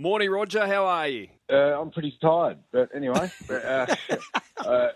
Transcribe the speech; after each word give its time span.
Morning, 0.00 0.30
Roger. 0.30 0.64
How 0.64 0.84
are 0.86 1.08
you? 1.08 1.26
Uh, 1.50 1.56
I'm 1.80 1.90
pretty 1.90 2.16
tired, 2.22 2.58
but 2.70 2.88
anyway, 2.94 3.32
uh, 3.50 3.52
uh, 4.64 4.88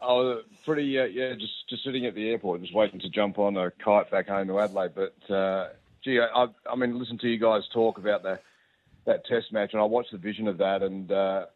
I 0.00 0.06
was 0.06 0.44
pretty 0.64 0.96
uh, 1.00 1.06
yeah, 1.06 1.32
just 1.32 1.68
just 1.68 1.82
sitting 1.82 2.06
at 2.06 2.14
the 2.14 2.30
airport, 2.30 2.60
just 2.60 2.72
waiting 2.72 3.00
to 3.00 3.08
jump 3.08 3.40
on 3.40 3.56
a 3.56 3.72
kite 3.72 4.08
back 4.12 4.28
home 4.28 4.46
to 4.46 4.60
Adelaide. 4.60 4.92
But 4.94 5.34
uh, 5.34 5.70
gee, 6.04 6.20
I, 6.20 6.46
I 6.70 6.76
mean, 6.76 6.96
listen 6.96 7.18
to 7.18 7.28
you 7.28 7.40
guys 7.40 7.62
talk 7.74 7.98
about 7.98 8.22
the 8.22 8.38
that 9.06 9.26
Test 9.26 9.52
match, 9.52 9.70
and 9.72 9.82
I 9.82 9.84
watched 9.84 10.12
the 10.12 10.18
vision 10.18 10.46
of 10.46 10.58
that, 10.58 10.80
and 10.80 11.10
uh, 11.10 11.46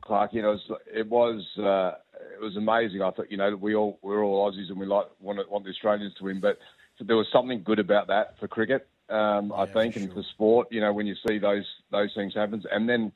Clark, 0.00 0.32
you 0.32 0.40
know, 0.40 0.52
it 0.52 0.60
was 0.70 0.80
it 0.94 1.08
was, 1.10 1.44
uh, 1.58 1.98
it 2.34 2.40
was 2.40 2.56
amazing. 2.56 3.02
I 3.02 3.10
thought, 3.10 3.30
you 3.30 3.36
know, 3.36 3.54
we 3.54 3.74
all 3.74 3.98
we're 4.00 4.24
all 4.24 4.50
Aussies, 4.50 4.70
and 4.70 4.80
we 4.80 4.86
like 4.86 5.08
want 5.20 5.46
want 5.50 5.64
the 5.64 5.70
Australians 5.72 6.14
to 6.14 6.24
win, 6.24 6.40
but 6.40 6.56
there 7.00 7.16
was 7.16 7.26
something 7.30 7.62
good 7.62 7.78
about 7.78 8.06
that 8.06 8.38
for 8.40 8.48
cricket 8.48 8.88
um, 9.10 9.52
I 9.52 9.66
think, 9.66 9.96
and 9.96 10.12
for 10.12 10.22
sport. 10.22 10.68
You 10.70 10.80
know, 10.80 10.92
when 10.92 11.06
you 11.06 11.14
see 11.26 11.38
those 11.38 11.66
those 11.90 12.10
things 12.14 12.34
happen, 12.34 12.62
and 12.70 12.88
then 12.88 13.12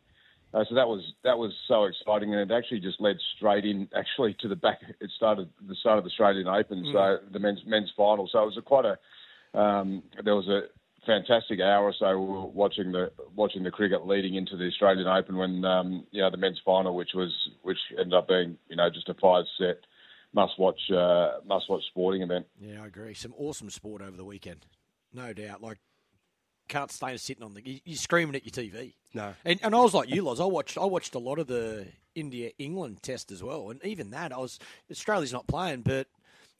uh, 0.53 0.65
so 0.69 0.75
that 0.75 0.89
was 0.89 1.03
that 1.23 1.39
was 1.39 1.53
so 1.69 1.85
exciting, 1.85 2.35
and 2.35 2.51
it 2.51 2.55
actually 2.55 2.81
just 2.81 3.01
led 3.01 3.17
straight 3.37 3.65
in 3.65 3.89
actually 3.97 4.35
to 4.41 4.49
the 4.49 4.57
back. 4.57 4.81
It 5.01 5.11
started 5.17 5.49
the 5.67 5.75
start 5.77 5.99
of 5.99 6.05
the 6.05 6.11
Australian 6.11 6.49
Open, 6.49 6.85
mm. 6.85 6.93
so 6.93 7.19
the 7.33 7.39
men's 7.39 7.61
men's 7.67 7.93
final. 7.97 8.29
So 8.31 8.43
it 8.43 8.47
was 8.47 8.59
a 8.59 8.63
quite 8.63 8.85
a 8.85 9.59
um, 9.59 10.03
there 10.23 10.35
was 10.35 10.49
a 10.49 10.63
fantastic 11.07 11.61
hour 11.61 11.85
or 11.85 11.95
so 11.99 12.19
we 12.19 12.27
were 12.27 12.47
watching 12.47 12.91
the 12.91 13.13
watching 13.37 13.63
the 13.63 13.71
cricket 13.71 14.07
leading 14.07 14.35
into 14.35 14.57
the 14.57 14.67
Australian 14.67 15.07
Open 15.07 15.37
when 15.37 15.65
um, 15.65 16.07
you 16.11 16.21
know 16.21 16.31
the 16.31 16.37
men's 16.37 16.61
final, 16.65 16.95
which 16.95 17.15
was 17.15 17.33
which 17.63 17.79
ended 17.99 18.15
up 18.15 18.29
being 18.29 18.59
you 18.69 18.77
know 18.77 18.91
just 18.91 19.09
a 19.09 19.15
five 19.15 19.45
set 19.59 19.79
must 20.33 20.59
watch 20.59 20.81
uh, 20.91 21.35
must 21.47 21.71
watch 21.71 21.83
sporting 21.89 22.23
event. 22.23 22.47
Yeah, 22.61 22.83
I 22.83 22.87
agree. 22.87 23.15
Some 23.15 23.35
awesome 23.37 23.71
sport 23.71 24.03
over 24.03 24.17
the 24.17 24.25
weekend 24.25 24.67
no 25.15 25.33
doubt. 25.33 25.63
Like, 25.63 25.79
can't 26.69 26.91
stay 26.91 27.17
sitting 27.17 27.43
on 27.43 27.55
the. 27.55 27.83
You're 27.85 27.97
screaming 27.97 28.35
at 28.35 28.45
your 28.45 28.65
TV. 28.65 28.95
No. 29.13 29.35
And, 29.45 29.61
and 29.63 29.75
I 29.75 29.79
was 29.79 29.95
like 29.95 30.09
you, 30.09 30.23
Loz. 30.23 30.41
I 30.41 30.45
watched. 30.45 30.79
I 30.79 30.85
watched 30.85 31.15
a 31.15 31.19
lot 31.19 31.39
of 31.39 31.47
the 31.47 31.87
India 32.15 32.51
England 32.59 33.03
test 33.03 33.31
as 33.31 33.43
well, 33.43 33.71
and 33.71 33.85
even 33.85 34.11
that, 34.11 34.33
I 34.33 34.39
was 34.39 34.59
Australia's 34.91 35.33
not 35.33 35.47
playing, 35.47 35.83
but 35.83 36.07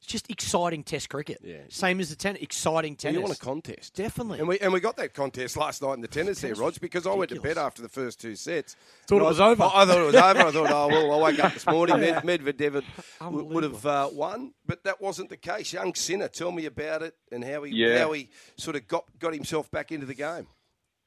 it's 0.05 0.13
just 0.13 0.31
exciting 0.31 0.85
Test 0.85 1.09
cricket. 1.09 1.39
Yeah. 1.43 1.57
Same 1.71 1.99
as 1.99 2.11
the 2.11 2.17
tennis. 2.17 2.43
Exciting 2.43 2.95
tennis. 2.95 3.15
Well, 3.17 3.23
you 3.23 3.27
want 3.27 3.39
a 3.39 3.41
contest, 3.41 3.95
definitely. 3.95 4.39
And 4.39 4.47
we 4.47 4.59
and 4.59 4.71
we 4.73 4.81
got 4.81 4.97
that 4.99 5.15
contest 5.15 5.57
last 5.57 5.81
night 5.81 5.95
in 5.95 6.03
the 6.03 6.09
tennis, 6.09 6.41
tennis 6.41 6.59
there, 6.59 6.63
Rog, 6.63 6.79
because 6.79 7.07
I 7.07 7.15
went 7.15 7.31
to 7.31 7.41
bed 7.41 7.57
after 7.57 7.81
the 7.81 7.89
first 7.89 8.21
two 8.21 8.37
sets. 8.37 8.77
Thought 9.07 9.23
it 9.23 9.25
was 9.25 9.41
over. 9.41 9.63
I, 9.63 9.83
I, 9.83 9.87
thought 9.87 9.99
it 9.99 10.05
was 10.05 10.15
over. 10.15 10.41
I 10.41 10.51
thought, 10.51 10.71
oh 10.71 10.89
well, 10.89 11.13
I 11.13 11.25
wake 11.25 11.43
up 11.43 11.55
this 11.55 11.67
morning, 11.67 12.01
Med, 12.01 12.23
Medvedev 12.23 12.85
would, 13.31 13.47
would 13.47 13.63
have 13.63 13.87
uh, 13.87 14.11
won, 14.13 14.53
but 14.67 14.85
that 14.85 15.01
wasn't 15.01 15.31
the 15.31 15.39
case. 15.39 15.73
Young 15.73 15.95
Sinner, 15.95 16.29
tell 16.29 16.53
me 16.53 16.67
about 16.67 17.03
it 17.03 17.15
and 17.33 17.43
how 17.43 17.63
he 17.63 17.73
yeah. 17.75 18.01
how 18.01 18.13
he 18.13 18.29
sort 18.59 18.77
of 18.77 18.87
got 18.87 19.05
got 19.19 19.33
himself 19.33 19.71
back 19.71 19.91
into 19.91 20.05
the 20.05 20.15
game. 20.15 20.47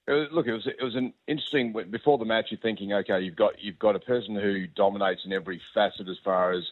look, 0.08 0.48
it 0.48 0.53
was 0.53 0.66
it 0.66 0.84
was 0.84 0.95
an 0.95 1.14
interesting. 1.28 1.75
Before 1.92 2.18
the 2.18 2.25
match, 2.25 2.48
you're 2.50 2.59
thinking, 2.62 2.94
okay, 2.94 3.22
you've 3.22 3.36
got 3.36 3.53
you've 3.59 3.78
got 3.78 3.95
a 3.95 4.00
person 4.00 4.34
who 4.34 4.66
dominates 4.66 5.22
in 5.23 5.34
every 5.34 5.62
facet 5.75 6.08
as 6.09 6.18
far 6.23 6.53
as 6.53 6.64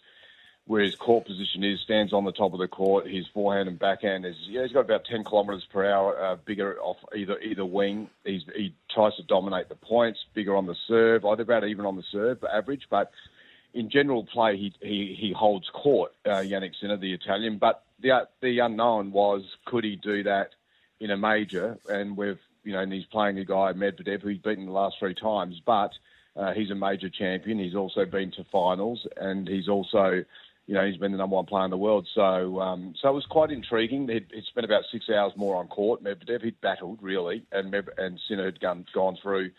where 0.68 0.82
his 0.82 0.96
court 0.96 1.28
position 1.28 1.64
is, 1.64 1.80
stands 1.82 2.12
on 2.12 2.26
the 2.26 2.32
top 2.32 2.54
of 2.54 2.60
the 2.60 2.68
court. 2.68 3.08
His 3.08 3.28
forehand 3.28 3.70
and 3.70 3.78
backhand 3.78 4.26
is, 4.26 4.36
yeah, 4.48 4.64
he's 4.64 4.72
got 4.72 4.82
about 4.82 5.06
10 5.06 5.24
kilometres 5.24 5.66
per 5.72 5.86
hour 5.86 6.20
uh, 6.20 6.36
bigger 6.44 6.80
off 6.82 6.98
either 7.16 7.40
either 7.40 7.66
wing. 7.66 8.10
He's, 8.24 8.42
he 8.56 8.74
tries 8.90 9.16
to 9.18 9.24
dominate 9.24 9.70
the 9.70 9.76
points, 9.76 10.20
bigger 10.34 10.56
on 10.56 10.66
the 10.66 10.76
serve, 10.88 11.24
either 11.24 11.44
about 11.44 11.66
even 11.66 11.86
on 11.86 11.96
the 11.96 12.04
serve 12.12 12.44
average, 12.44 12.88
but 12.90 13.12
in 13.76 13.90
general 13.90 14.24
play, 14.24 14.58
he 14.58 14.74
he, 14.82 15.16
he 15.20 15.34
holds 15.38 15.70
court, 15.70 16.14
uh, 16.26 16.42
Jannik 16.42 16.72
Sinner, 16.80 16.98
the 16.98 17.14
Italian. 17.14 17.58
But 17.58 17.84
the 18.00 18.28
the 18.42 18.60
unknown 18.60 19.12
was, 19.12 19.44
could 19.66 19.84
he 19.84 19.98
do 19.98 20.24
that 20.24 20.52
in 21.00 21.12
a 21.12 21.18
major? 21.18 21.78
And 21.88 22.18
we've, 22.18 22.40
you 22.64 22.72
know, 22.72 22.80
and 22.80 22.92
he's 22.92 23.06
playing 23.06 23.38
a 23.38 23.46
guy, 23.46 23.74
Medvedev, 23.74 24.22
who 24.22 24.30
he's 24.30 24.40
beaten 24.40 24.66
the 24.66 24.72
last 24.72 24.96
three 24.98 25.14
times, 25.14 25.62
but 25.64 25.92
uh, 26.38 26.54
he's 26.54 26.72
a 26.72 26.76
major 26.76 27.10
champion. 27.10 27.60
He's 27.60 27.76
also 27.76 28.06
been 28.06 28.32
to 28.32 28.46
finals, 28.46 29.06
and 29.18 29.48
he's 29.48 29.68
also 29.68 30.24
you 30.68 30.74
know, 30.74 30.86
he's 30.86 30.98
been 30.98 31.12
the 31.12 31.18
number 31.18 31.36
one 31.36 31.46
player 31.46 31.66
in 31.66 31.72
the 31.72 31.78
world. 31.78 32.08
So, 32.16 32.60
um, 32.60 32.96
so 33.00 33.10
it 33.10 33.14
was 33.14 33.26
quite 33.26 33.52
intriguing. 33.52 34.08
He'd, 34.08 34.28
he'd, 34.34 34.46
spent 34.46 34.66
about 34.66 34.84
six 34.92 35.10
hours 35.10 35.34
more 35.36 35.56
on 35.58 35.68
court. 35.68 36.04
Medvedev, 36.04 36.44
he'd 36.44 36.60
battled 36.62 37.00
really, 37.02 37.46
and 37.52 37.74
and 37.98 38.20
Sinner 38.28 38.46
had 38.46 38.60
gone, 38.60 38.86
gone 38.94 39.18
through 39.22 39.52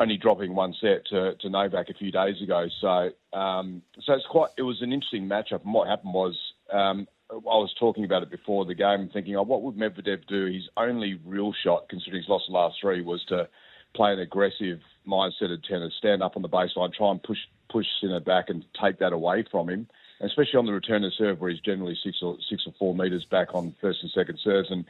only 0.00 0.16
dropping 0.16 0.54
one 0.54 0.74
set 0.80 1.06
to, 1.06 1.34
to 1.34 1.50
Novak 1.50 1.90
a 1.90 1.94
few 1.94 2.10
days 2.10 2.40
ago. 2.42 2.68
So, 2.80 3.10
um, 3.38 3.82
so 4.02 4.14
it's 4.14 4.26
quite. 4.26 4.50
It 4.56 4.62
was 4.62 4.82
an 4.82 4.92
interesting 4.92 5.28
matchup. 5.28 5.64
And 5.64 5.74
what 5.74 5.88
happened 5.88 6.14
was, 6.14 6.38
um, 6.72 7.06
I 7.30 7.34
was 7.34 7.72
talking 7.78 8.04
about 8.04 8.22
it 8.22 8.30
before 8.30 8.64
the 8.64 8.74
game, 8.74 9.10
thinking, 9.12 9.36
oh, 9.36 9.42
what 9.42 9.62
would 9.62 9.76
Medvedev 9.76 10.26
do? 10.26 10.46
His 10.46 10.68
only 10.76 11.20
real 11.24 11.52
shot, 11.52 11.88
considering 11.88 12.22
he's 12.22 12.28
lost 12.28 12.44
the 12.48 12.54
last 12.54 12.76
three, 12.80 13.02
was 13.02 13.24
to 13.28 13.48
play 13.94 14.12
an 14.12 14.20
aggressive 14.20 14.80
mindset 15.06 15.52
of 15.52 15.62
tennis, 15.64 15.92
stand 15.98 16.22
up 16.22 16.36
on 16.36 16.42
the 16.42 16.48
baseline, 16.48 16.92
try 16.92 17.10
and 17.10 17.22
push 17.22 17.38
push 17.70 17.86
Sinner 18.00 18.20
back 18.20 18.48
and 18.48 18.64
take 18.82 18.98
that 18.98 19.12
away 19.12 19.44
from 19.50 19.68
him 19.68 19.86
especially 20.20 20.58
on 20.58 20.66
the 20.66 20.72
return 20.72 21.04
of 21.04 21.12
serve 21.14 21.40
where 21.40 21.50
he's 21.50 21.60
generally 21.60 21.96
six 22.02 22.18
or 22.22 22.36
six 22.48 22.64
or 22.66 22.74
four 22.78 22.94
metres 22.94 23.24
back 23.24 23.54
on 23.54 23.74
first 23.80 24.00
and 24.02 24.10
second 24.12 24.38
serves. 24.42 24.70
And 24.70 24.84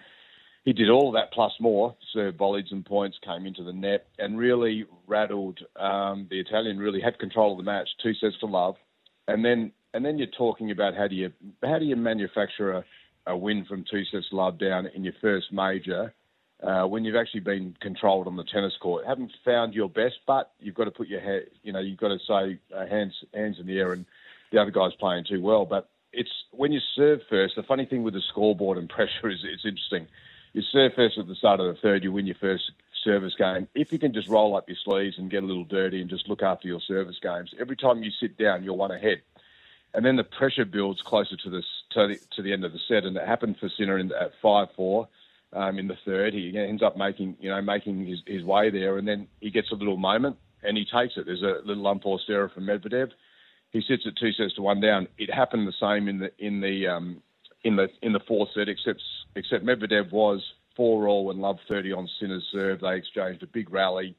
he 0.64 0.72
did 0.72 0.90
all 0.90 1.08
of 1.08 1.14
that 1.14 1.32
plus 1.32 1.52
more. 1.60 1.94
Serve 2.12 2.34
volleys 2.34 2.70
and 2.70 2.84
points 2.84 3.18
came 3.24 3.46
into 3.46 3.62
the 3.62 3.72
net 3.72 4.08
and 4.18 4.38
really 4.38 4.84
rattled 5.06 5.60
um, 5.76 6.26
the 6.30 6.40
Italian. 6.40 6.78
Really 6.78 7.00
had 7.00 7.18
control 7.18 7.52
of 7.52 7.58
the 7.58 7.64
match, 7.64 7.88
two 8.02 8.14
sets 8.14 8.38
to 8.40 8.46
love, 8.46 8.76
and 9.26 9.44
then 9.44 9.72
and 9.94 10.04
then 10.04 10.18
you're 10.18 10.28
talking 10.28 10.70
about 10.70 10.94
how 10.94 11.08
do 11.08 11.14
you 11.14 11.32
how 11.62 11.78
do 11.78 11.84
you 11.84 11.96
manufacture 11.96 12.72
a, 12.72 12.84
a 13.26 13.36
win 13.36 13.64
from 13.64 13.84
two 13.90 14.04
sets 14.04 14.28
to 14.30 14.36
love 14.36 14.58
down 14.58 14.86
in 14.86 15.04
your 15.04 15.14
first 15.20 15.52
major. 15.52 16.12
Uh, 16.62 16.86
when 16.86 17.06
you've 17.06 17.16
actually 17.16 17.40
been 17.40 17.74
controlled 17.80 18.26
on 18.26 18.36
the 18.36 18.44
tennis 18.44 18.74
court, 18.82 19.06
haven't 19.06 19.32
found 19.46 19.72
your 19.72 19.88
best, 19.88 20.16
but 20.26 20.52
you've 20.60 20.74
got 20.74 20.84
to 20.84 20.90
put 20.90 21.08
your 21.08 21.20
head, 21.20 21.46
you 21.62 21.72
know, 21.72 21.78
you've 21.78 21.98
got 21.98 22.08
to 22.08 22.18
say 22.18 22.58
uh, 22.76 22.86
hands 22.86 23.14
hands 23.32 23.56
in 23.58 23.66
the 23.66 23.78
air 23.78 23.94
and 23.94 24.04
the 24.50 24.60
other 24.60 24.70
guy's 24.70 24.94
playing 24.98 25.24
too 25.28 25.40
well. 25.40 25.64
But 25.64 25.88
it's 26.12 26.30
when 26.52 26.72
you 26.72 26.80
serve 26.94 27.20
first. 27.28 27.54
The 27.56 27.62
funny 27.62 27.86
thing 27.86 28.02
with 28.02 28.14
the 28.14 28.22
scoreboard 28.28 28.78
and 28.78 28.88
pressure 28.96 29.28
is 29.28 29.44
it's 29.44 29.64
interesting. 29.64 30.06
You 30.52 30.62
serve 30.62 30.92
first 30.94 31.16
at 31.16 31.28
the 31.28 31.36
start 31.36 31.60
of 31.60 31.66
the 31.72 31.80
third, 31.80 32.02
you 32.02 32.10
win 32.10 32.26
your 32.26 32.36
first 32.40 32.72
service 33.04 33.34
game. 33.38 33.68
If 33.74 33.92
you 33.92 33.98
can 33.98 34.12
just 34.12 34.28
roll 34.28 34.56
up 34.56 34.68
your 34.68 34.76
sleeves 34.84 35.16
and 35.16 35.30
get 35.30 35.44
a 35.44 35.46
little 35.46 35.64
dirty 35.64 36.00
and 36.00 36.10
just 36.10 36.28
look 36.28 36.42
after 36.42 36.66
your 36.66 36.80
service 36.80 37.18
games, 37.22 37.54
every 37.60 37.76
time 37.76 38.02
you 38.02 38.10
sit 38.10 38.36
down, 38.36 38.64
you're 38.64 38.74
one 38.74 38.90
ahead. 38.90 39.22
And 39.94 40.04
then 40.04 40.16
the 40.16 40.24
pressure 40.24 40.64
builds 40.64 41.02
closer 41.02 41.36
to 41.36 41.50
to 41.50 42.08
the, 42.08 42.16
to 42.36 42.42
the 42.42 42.52
end 42.52 42.64
of 42.64 42.72
the 42.72 42.78
set, 42.88 43.04
and 43.04 43.16
it 43.16 43.26
happened 43.26 43.56
for 43.58 43.68
Sinner 43.68 43.98
in, 43.98 44.12
at 44.12 44.32
five 44.42 44.68
four. 44.76 45.08
Um, 45.52 45.80
in 45.80 45.88
the 45.88 45.98
third, 46.04 46.32
he 46.32 46.56
ends 46.56 46.80
up 46.80 46.96
making 46.96 47.36
you 47.40 47.50
know 47.50 47.60
making 47.60 48.06
his, 48.06 48.20
his 48.24 48.44
way 48.44 48.70
there, 48.70 48.98
and 48.98 49.08
then 49.08 49.26
he 49.40 49.50
gets 49.50 49.72
a 49.72 49.74
little 49.74 49.96
moment 49.96 50.36
and 50.62 50.76
he 50.76 50.84
takes 50.84 51.16
it. 51.16 51.26
There's 51.26 51.42
a 51.42 51.60
little 51.64 51.90
unforced 51.90 52.28
error 52.28 52.48
from 52.48 52.64
Medvedev 52.64 53.10
he 53.70 53.82
sits 53.86 54.04
at 54.06 54.16
two 54.16 54.32
sets 54.32 54.54
to 54.54 54.62
one 54.62 54.80
down. 54.80 55.08
It 55.18 55.32
happened 55.32 55.68
the 55.68 55.72
same 55.80 56.08
in 56.08 56.18
the 56.18 56.30
in 56.38 56.60
the 56.60 56.86
um, 56.86 57.22
in 57.64 57.76
the 57.76 57.88
in 58.02 58.12
the 58.12 58.20
fourth 58.20 58.50
set, 58.54 58.68
except 58.68 59.02
except 59.36 59.64
Medvedev 59.64 60.12
was 60.12 60.42
four 60.76 61.08
all 61.08 61.30
and 61.30 61.40
love 61.40 61.58
thirty 61.68 61.92
on 61.92 62.08
Sinner's 62.18 62.46
serve. 62.52 62.80
They 62.80 62.96
exchanged 62.96 63.42
a 63.42 63.46
big 63.46 63.72
rally. 63.72 64.16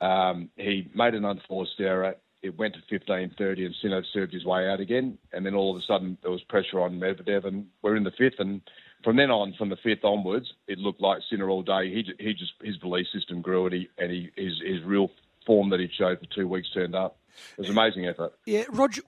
Um, 0.00 0.50
he 0.56 0.88
made 0.94 1.14
an 1.14 1.24
unforced 1.24 1.80
error. 1.80 2.16
It 2.42 2.56
went 2.58 2.74
to 2.74 2.98
15-30 2.98 3.64
and 3.64 3.74
Sinner 3.80 4.04
served 4.12 4.32
his 4.32 4.44
way 4.44 4.68
out 4.68 4.78
again. 4.78 5.18
And 5.32 5.44
then 5.44 5.54
all 5.54 5.74
of 5.74 5.82
a 5.82 5.84
sudden 5.84 6.18
there 6.22 6.30
was 6.30 6.42
pressure 6.42 6.80
on 6.80 7.00
Medvedev 7.00 7.46
and 7.46 7.66
we're 7.82 7.96
in 7.96 8.04
the 8.04 8.12
fifth. 8.12 8.38
And 8.38 8.60
from 9.02 9.16
then 9.16 9.30
on, 9.30 9.54
from 9.56 9.70
the 9.70 9.76
fifth 9.82 10.04
onwards, 10.04 10.52
it 10.68 10.78
looked 10.78 11.00
like 11.00 11.22
Sinner 11.28 11.48
all 11.48 11.62
day. 11.62 11.90
He, 11.90 12.04
he 12.22 12.34
just 12.34 12.52
his 12.62 12.76
belief 12.76 13.06
system 13.12 13.40
grew 13.40 13.66
and 13.66 13.74
he 13.74 13.88
and 13.98 14.12
he 14.12 14.30
his, 14.36 14.60
his 14.64 14.82
real 14.84 15.10
form 15.46 15.70
that 15.70 15.80
he 15.80 15.88
showed 15.96 16.18
for 16.18 16.26
two 16.26 16.46
weeks 16.46 16.68
turned 16.74 16.94
up. 16.94 17.16
It 17.56 17.60
was 17.60 17.68
an 17.68 17.78
amazing 17.78 18.06
effort. 18.06 18.32
Yeah, 18.46 18.64
Roger. 18.70 19.02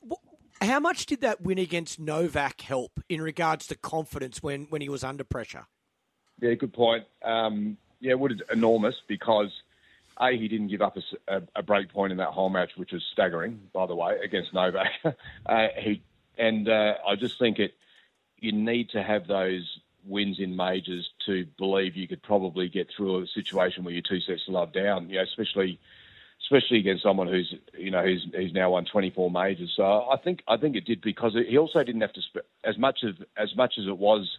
How 0.61 0.81
much 0.81 1.07
did 1.07 1.21
that 1.21 1.41
win 1.41 1.59
against 1.59 2.01
Novak 2.01 2.61
help 2.63 3.01
in 3.09 3.23
regards 3.23 3.69
to 3.69 3.77
confidence 3.77 4.43
when, 4.43 4.65
when 4.71 4.81
he 4.81 4.89
was 4.89 5.05
under 5.05 5.23
pressure? 5.23 5.67
Yeah, 6.41 6.55
good 6.55 6.73
point. 6.73 7.05
Um, 7.23 7.77
yeah, 8.01 8.13
it 8.13 8.19
would 8.19 8.43
enormous 8.53 8.97
because 9.07 9.53
a 10.21 10.33
he 10.33 10.49
didn't 10.49 10.69
give 10.69 10.83
up 10.83 10.97
a, 10.97 11.37
a, 11.37 11.43
a, 11.57 11.63
break 11.63 11.93
point 11.93 12.13
in 12.13 12.19
that 12.19 12.29
whole 12.29 12.49
match, 12.49 12.71
which 12.77 12.93
was 12.93 13.03
staggering, 13.13 13.61
by 13.73 13.87
the 13.87 13.95
way, 13.95 14.19
against 14.23 14.53
Novak. 14.53 14.91
uh, 15.47 15.69
he 15.77 16.03
and 16.37 16.69
uh, 16.69 16.95
I 17.07 17.17
just 17.17 17.39
think 17.39 17.59
it. 17.59 17.75
You 18.41 18.53
need 18.53 18.91
to 18.91 19.03
have 19.03 19.27
those 19.27 19.81
wins 20.05 20.39
in 20.39 20.55
majors 20.55 21.11
to 21.27 21.45
believe 21.59 21.97
you 21.97 22.07
could 22.07 22.23
probably 22.23 22.69
get 22.69 22.89
through 22.97 23.23
a 23.23 23.27
situation 23.27 23.83
where 23.83 23.93
you're 23.93 24.03
two 24.03 24.21
sets 24.21 24.45
to 24.47 24.53
love 24.53 24.73
down. 24.73 25.09
You 25.09 25.17
know, 25.17 25.25
especially 25.25 25.81
especially 26.51 26.79
against 26.79 27.03
someone 27.03 27.29
who's 27.29 27.55
you 27.77 27.91
know 27.91 28.03
who's 28.03 28.27
he's 28.35 28.53
now 28.53 28.71
won 28.71 28.85
24 28.85 29.31
majors. 29.31 29.73
So 29.77 29.85
I 29.85 30.17
think 30.23 30.43
I 30.49 30.57
think 30.57 30.77
it 30.77 30.85
did 30.85 31.01
because 31.01 31.37
he 31.49 31.59
also 31.59 31.83
didn't 31.83 32.01
have 32.01 32.13
to 32.15 32.23
sp- 32.25 32.49
as 32.65 32.79
much 32.79 33.01
as 33.05 33.15
as 33.37 33.55
much 33.57 33.75
as 33.79 33.87
it 33.87 33.99
was 33.99 34.39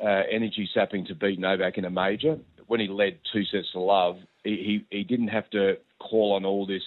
uh, 0.00 0.22
energy 0.30 0.68
sapping 0.72 1.06
to 1.06 1.14
beat 1.14 1.38
Novak 1.38 1.78
in 1.78 1.84
a 1.84 1.90
major. 1.90 2.38
When 2.66 2.80
he 2.80 2.88
led 2.88 3.18
two 3.32 3.44
sets 3.46 3.72
to 3.72 3.80
love, 3.80 4.18
he, 4.44 4.84
he, 4.90 4.98
he 4.98 5.04
didn't 5.04 5.28
have 5.28 5.48
to 5.50 5.78
call 5.98 6.34
on 6.34 6.44
all 6.44 6.66
this 6.66 6.82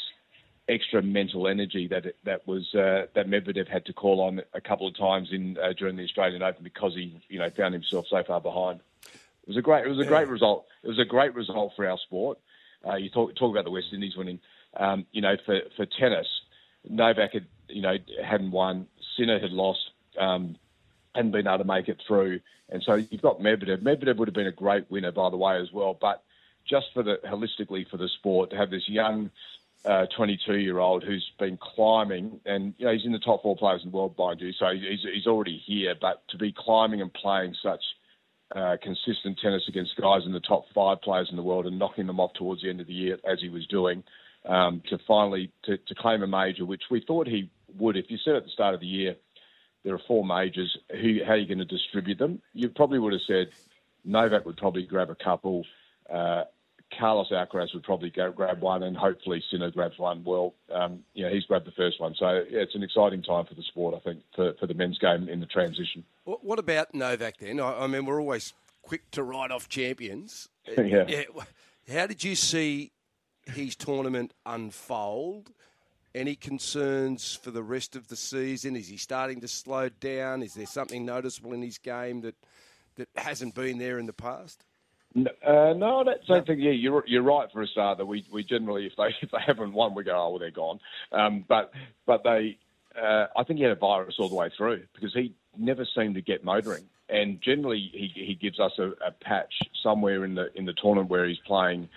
extra 0.70 1.02
mental 1.02 1.48
energy 1.48 1.88
that 1.88 2.06
that 2.24 2.48
was 2.48 2.74
uh, 2.76 3.08
that 3.16 3.28
Medvedev 3.28 3.68
had 3.68 3.86
to 3.86 3.94
call 3.94 4.22
on 4.22 4.42
a 4.54 4.62
couple 4.62 4.88
of 4.88 4.96
times 4.96 5.30
in 5.32 5.58
uh, 5.58 5.74
during 5.74 5.96
the 5.96 6.04
Australian 6.04 6.44
Open 6.44 6.64
because 6.64 6.94
he 6.94 7.20
you 7.30 7.40
know 7.40 7.50
found 7.50 7.74
himself 7.74 8.06
so 8.10 8.24
far 8.24 8.40
behind. 8.40 8.80
It 9.44 9.48
was 9.48 9.58
a 9.58 9.62
great 9.62 9.86
it 9.86 9.90
was 9.90 10.00
a 10.00 10.06
great 10.06 10.28
result. 10.28 10.68
It 10.84 10.88
was 10.88 11.00
a 11.00 11.06
great 11.06 11.34
result 11.34 11.74
for 11.76 11.88
our 11.88 11.98
sport 11.98 12.38
Uh, 12.88 12.96
you 12.96 13.10
talk 13.10 13.36
talk 13.36 13.52
about 13.52 13.66
the 13.66 13.72
West 13.72 13.88
Indies 13.94 14.16
winning. 14.16 14.40
Um, 14.78 15.06
you 15.12 15.22
know, 15.22 15.36
for 15.46 15.60
for 15.76 15.86
tennis, 15.86 16.28
Novak 16.88 17.34
had 17.34 17.46
you 17.68 17.82
know 17.82 17.96
hadn't 18.24 18.52
won. 18.52 18.88
Sinner 19.18 19.40
had 19.40 19.52
lost. 19.52 19.80
Um, 20.20 20.58
hadn't 21.16 21.32
been 21.32 21.48
able 21.48 21.58
to 21.58 21.64
make 21.66 21.90
it 21.90 21.98
through, 22.08 22.40
and 22.70 22.82
so 22.84 22.96
you've 22.96 23.22
got 23.22 23.40
Medvedev. 23.40 23.82
Medvedev 23.82 24.18
would 24.18 24.28
have 24.28 24.36
been 24.36 24.48
a 24.48 24.52
great 24.52 24.90
winner, 24.90 25.12
by 25.12 25.30
the 25.30 25.38
way, 25.38 25.58
as 25.58 25.72
well. 25.74 25.98
But 26.00 26.24
just 26.70 26.88
for 26.94 27.04
the 27.04 27.20
holistically 27.26 27.90
for 27.90 27.98
the 27.98 28.10
sport 28.20 28.52
to 28.52 28.58
have 28.58 28.70
this 28.70 28.88
young 28.88 29.30
22 29.84 30.52
uh, 30.52 30.56
year 30.56 30.80
old 30.80 31.04
who's 31.04 31.30
been 31.40 31.58
climbing, 31.58 32.40
and 32.46 32.74
you 32.78 32.86
know 32.86 32.94
he's 32.94 33.06
in 33.06 33.12
the 33.12 33.20
top 33.20 33.42
four 33.42 33.56
players 33.56 33.82
in 33.84 33.92
the 33.92 33.98
world, 33.98 34.16
mind 34.18 34.40
you, 34.40 34.52
so 34.54 34.68
he's, 34.74 35.00
he's 35.02 35.28
already 35.28 35.62
here. 35.66 35.96
But 36.00 36.28
to 36.30 36.38
be 36.38 36.54
climbing 36.56 37.02
and 37.02 37.12
playing 37.14 37.56
such 37.62 37.82
uh, 38.56 38.78
consistent 38.82 39.40
tennis 39.42 39.64
against 39.68 39.96
guys 39.96 40.22
in 40.26 40.32
the 40.32 40.40
top 40.40 40.66
five 40.74 41.02
players 41.02 41.30
in 41.30 41.38
the 41.38 41.44
world 41.44 41.66
and 41.66 41.80
knocking 41.80 42.08
them 42.08 42.20
off 42.20 42.34
towards 42.34 42.62
the 42.62 42.70
end 42.70 42.82
of 42.82 42.88
the 42.88 42.94
year, 42.94 43.18
as 43.30 43.40
he 43.40 43.50
was 43.50 43.66
doing, 43.68 44.04
um, 44.46 44.82
to 44.90 44.98
finally 45.08 45.52
to, 45.64 45.78
to 45.78 45.96
claim 45.96 46.24
a 46.24 46.28
major, 46.28 46.66
which 46.66 46.84
we 46.90 47.02
thought 47.02 47.28
he 47.28 47.50
would. 47.78 47.98
If 47.98 48.10
you 48.10 48.18
said 48.18 48.36
at 48.36 48.44
the 48.44 48.50
start 48.50 48.74
of 48.74 48.82
the 48.82 48.88
year 48.88 49.16
there 49.84 49.94
are 49.94 50.02
four 50.08 50.26
majors, 50.26 50.78
who 50.92 51.20
how 51.26 51.34
are 51.34 51.38
you 51.38 51.48
going 51.48 51.60
to 51.60 51.66
distribute 51.66 52.20
them? 52.20 52.42
You 52.54 52.70
probably 52.70 53.00
would 53.00 53.14
have 53.14 53.22
said 53.28 53.50
Novak 54.04 54.46
would 54.46 54.58
probably 54.58 54.86
grab 54.86 55.10
a 55.10 55.16
couple. 55.16 55.66
Uh, 56.12 56.44
Carlos 56.98 57.30
Alcaraz 57.32 57.74
would 57.74 57.84
probably 57.84 58.10
go, 58.10 58.32
grab 58.32 58.62
one, 58.62 58.84
and 58.84 58.96
hopefully 58.96 59.44
Sinner 59.50 59.72
grabs 59.72 59.98
one. 59.98 60.24
Well, 60.24 60.54
um, 60.74 61.00
you 61.14 61.26
know, 61.26 61.32
he's 61.32 61.46
grabbed 61.46 61.66
the 61.66 61.72
first 61.72 62.00
one, 62.00 62.16
so 62.18 62.44
yeah, 62.50 62.60
it's 62.60 62.76
an 62.76 62.84
exciting 62.84 63.24
time 63.24 63.46
for 63.46 63.56
the 63.56 63.64
sport. 63.64 63.96
I 63.96 64.00
think 64.00 64.22
for, 64.36 64.54
for 64.60 64.68
the 64.68 64.74
men's 64.74 64.98
game 64.98 65.30
in 65.30 65.40
the 65.40 65.46
transition. 65.46 66.04
What 66.26 66.60
about 66.60 66.94
Novak 66.94 67.38
then? 67.38 67.60
I, 67.60 67.84
I 67.84 67.88
mean, 67.88 68.06
we're 68.06 68.20
always 68.20 68.54
quick 68.82 69.10
to 69.12 69.24
write 69.24 69.52
off 69.52 69.70
champions. 69.70 70.50
yeah. 70.78 71.06
yeah. 71.08 71.24
How 71.92 72.08
did 72.08 72.24
you 72.24 72.36
see 72.36 72.92
his 73.46 73.76
tournament 73.76 74.34
unfold? 74.46 75.52
Any 76.14 76.36
concerns 76.36 77.40
for 77.42 77.52
the 77.52 77.64
rest 77.64 77.96
of 77.96 78.10
the 78.10 78.18
season? 78.18 78.76
Is 78.76 78.90
he 78.90 78.98
starting 78.98 79.40
to 79.42 79.48
slow 79.48 79.88
down? 79.88 80.44
Is 80.44 80.56
there 80.56 80.66
something 80.66 81.06
noticeable 81.06 81.54
in 81.54 81.62
his 81.62 81.78
game 81.78 82.22
that 82.22 82.36
that 82.98 83.08
hasn't 83.16 83.56
been 83.56 83.78
there 83.78 83.98
in 83.98 84.06
the 84.06 84.14
past? 84.14 84.66
Uh, 85.16 85.74
no, 85.76 86.00
I 86.02 86.14
don't 86.26 86.48
think. 86.48 86.62
Yeah, 86.62 86.72
you're 86.72 87.04
you're 87.06 87.22
right 87.22 87.50
for 87.52 87.62
a 87.62 87.68
start. 87.68 87.98
That 87.98 88.06
we, 88.06 88.26
we 88.32 88.44
generally, 88.44 88.86
if 88.86 88.94
they 88.98 89.10
if 89.22 89.32
they 89.32 89.40
haven't 89.46 89.74
won, 89.74 89.94
we 89.94 90.04
go, 90.04 90.14
oh, 90.14 90.30
well, 90.30 90.40
they're 90.40 90.52
gone. 90.52 90.80
Um, 91.12 91.46
but 91.48 91.72
but 92.06 92.24
they, 92.24 92.58
uh, 93.00 93.28
I 93.36 93.44
think 93.44 93.58
he 93.58 93.64
had 93.64 93.74
a 93.74 93.80
virus 93.80 94.16
all 94.20 94.30
the 94.30 94.36
way 94.36 94.50
through 94.56 94.84
because 94.94 95.14
he 95.14 95.34
never 95.58 95.86
seemed 95.96 96.16
to 96.16 96.22
get 96.22 96.46
motoring, 96.46 96.86
and 97.10 97.42
generally 97.42 97.90
he 97.94 98.12
he 98.16 98.36
gives 98.36 98.60
us 98.60 98.72
a, 98.80 98.92
a 99.06 99.12
patch 99.22 99.54
somewhere 99.84 100.24
in 100.24 100.36
the 100.36 100.48
in 100.56 100.66
the 100.66 100.74
tournament 100.74 101.10
where 101.10 101.28
he's 101.28 101.40
playing, 101.46 101.90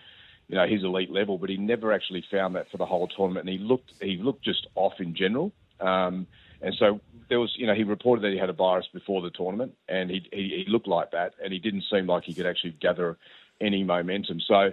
you 0.49 0.57
know, 0.57 0.67
his 0.67 0.83
elite 0.83 1.11
level, 1.11 1.39
but 1.39 1.51
he 1.51 1.57
never 1.57 1.93
actually 1.93 2.25
found 2.33 2.57
that 2.57 2.69
for 2.71 2.79
the 2.79 2.87
whole 2.87 3.07
tournament, 3.07 3.49
and 3.49 3.59
he 3.59 3.65
looked 3.65 3.93
he 4.01 4.17
looked 4.17 4.45
just 4.45 4.67
off 4.75 4.95
in 4.99 5.15
general. 5.15 5.53
Um, 5.81 6.27
and 6.61 6.75
so 6.79 7.01
there 7.29 7.41
was, 7.41 7.53
you 7.57 7.67
know, 7.67 7.75
he 7.75 7.85
reported 7.85 8.23
that 8.23 8.33
he 8.33 8.39
had 8.39 8.51
a 8.51 8.55
virus 8.55 8.87
before 8.93 9.23
the 9.23 9.31
tournament, 9.31 9.75
and 9.89 10.11
he, 10.11 10.27
he, 10.33 10.65
he 10.65 10.71
looked 10.71 10.87
like 10.87 11.11
that, 11.13 11.35
and 11.43 11.53
he 11.53 11.59
didn't 11.59 11.85
seem 11.91 12.07
like 12.07 12.25
he 12.25 12.35
could 12.35 12.47
actually 12.47 12.73
gather 12.81 13.17
any 13.61 13.83
momentum. 13.85 14.41
So 14.41 14.73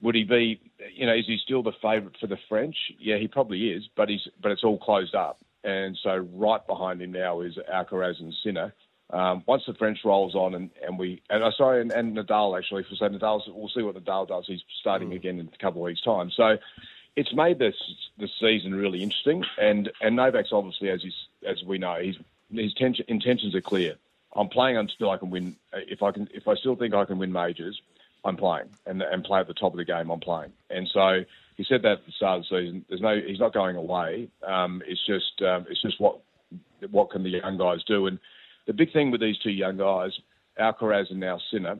would 0.00 0.14
he 0.14 0.24
be, 0.24 0.60
you 0.94 1.06
know, 1.06 1.14
is 1.14 1.26
he 1.26 1.38
still 1.42 1.62
the 1.62 1.72
favourite 1.82 2.16
for 2.20 2.26
the 2.26 2.38
French? 2.48 2.76
Yeah, 2.98 3.18
he 3.18 3.28
probably 3.28 3.70
is, 3.70 3.88
but 3.96 4.08
he's 4.08 4.26
but 4.40 4.52
it's 4.52 4.64
all 4.64 4.78
closed 4.78 5.14
up, 5.14 5.38
and 5.64 5.98
so 6.02 6.26
right 6.34 6.66
behind 6.66 7.02
him 7.02 7.12
now 7.12 7.40
is 7.40 7.58
Alcaraz 7.72 8.20
and 8.20 8.34
Sinner. 8.42 8.74
Um, 9.10 9.42
once 9.46 9.64
the 9.66 9.74
French 9.74 9.98
rolls 10.06 10.34
on 10.34 10.54
and, 10.54 10.70
and 10.82 10.98
we 10.98 11.22
and 11.28 11.44
uh, 11.44 11.50
sorry 11.56 11.82
and, 11.82 11.92
and 11.92 12.16
Nadal 12.16 12.56
actually 12.56 12.84
say 12.84 13.08
Nadal 13.08 13.42
we'll 13.48 13.68
see 13.68 13.82
what 13.82 13.94
Nadal 13.94 14.26
does. 14.26 14.44
He's 14.46 14.62
starting 14.80 15.10
mm. 15.10 15.16
again 15.16 15.38
in 15.38 15.50
a 15.52 15.58
couple 15.58 15.82
of 15.82 15.84
weeks' 15.84 16.00
time. 16.00 16.30
So 16.34 16.56
it's 17.16 17.34
made 17.34 17.58
this 17.58 17.74
the 18.18 18.28
season 18.40 18.74
really 18.74 19.02
interesting. 19.02 19.44
And 19.60 19.90
and 20.00 20.16
Novak's 20.16 20.52
obviously, 20.52 20.88
as 20.88 21.02
he's, 21.02 21.14
as 21.46 21.62
we 21.64 21.78
know, 21.78 21.96
his 22.00 22.16
his 22.50 22.74
tension, 22.74 23.04
intentions 23.08 23.54
are 23.54 23.60
clear. 23.60 23.94
I'm 24.34 24.48
playing 24.48 24.76
until 24.76 25.10
I 25.10 25.16
can 25.16 25.30
win. 25.30 25.56
If 25.72 26.02
I 26.02 26.10
can, 26.10 26.28
if 26.32 26.48
I 26.48 26.54
still 26.54 26.76
think 26.76 26.94
I 26.94 27.04
can 27.04 27.18
win 27.18 27.32
majors, 27.32 27.80
I'm 28.24 28.36
playing 28.36 28.68
and 28.86 29.02
and 29.02 29.24
play 29.24 29.40
at 29.40 29.46
the 29.46 29.54
top 29.54 29.72
of 29.72 29.78
the 29.78 29.84
game. 29.84 30.10
I'm 30.10 30.20
playing. 30.20 30.52
And 30.70 30.88
so 30.92 31.24
he 31.56 31.64
said 31.64 31.82
that 31.82 31.92
at 31.92 32.06
the 32.06 32.12
start 32.12 32.38
of 32.38 32.46
the 32.48 32.60
season. 32.60 32.84
There's 32.88 33.00
no, 33.00 33.20
he's 33.20 33.40
not 33.40 33.52
going 33.52 33.76
away. 33.76 34.28
Um, 34.46 34.82
it's 34.86 35.04
just 35.06 35.42
um, 35.42 35.66
it's 35.68 35.82
just 35.82 36.00
what 36.00 36.20
what 36.90 37.10
can 37.10 37.22
the 37.22 37.30
young 37.30 37.58
guys 37.58 37.84
do? 37.84 38.06
And 38.06 38.18
the 38.66 38.72
big 38.72 38.92
thing 38.92 39.10
with 39.10 39.20
these 39.20 39.38
two 39.38 39.50
young 39.50 39.76
guys, 39.76 40.12
Alcaraz 40.58 41.10
and 41.10 41.20
now 41.20 41.40
Sinner, 41.50 41.78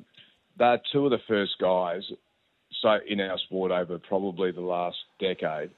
they're 0.58 0.80
two 0.92 1.04
of 1.06 1.10
the 1.10 1.20
first 1.26 1.58
guys 1.60 2.02
so 2.80 2.98
in 3.06 3.20
our 3.20 3.38
sport 3.38 3.70
over 3.70 3.98
probably 3.98 4.50
the 4.50 4.60
last 4.60 4.96
decade 5.20 5.70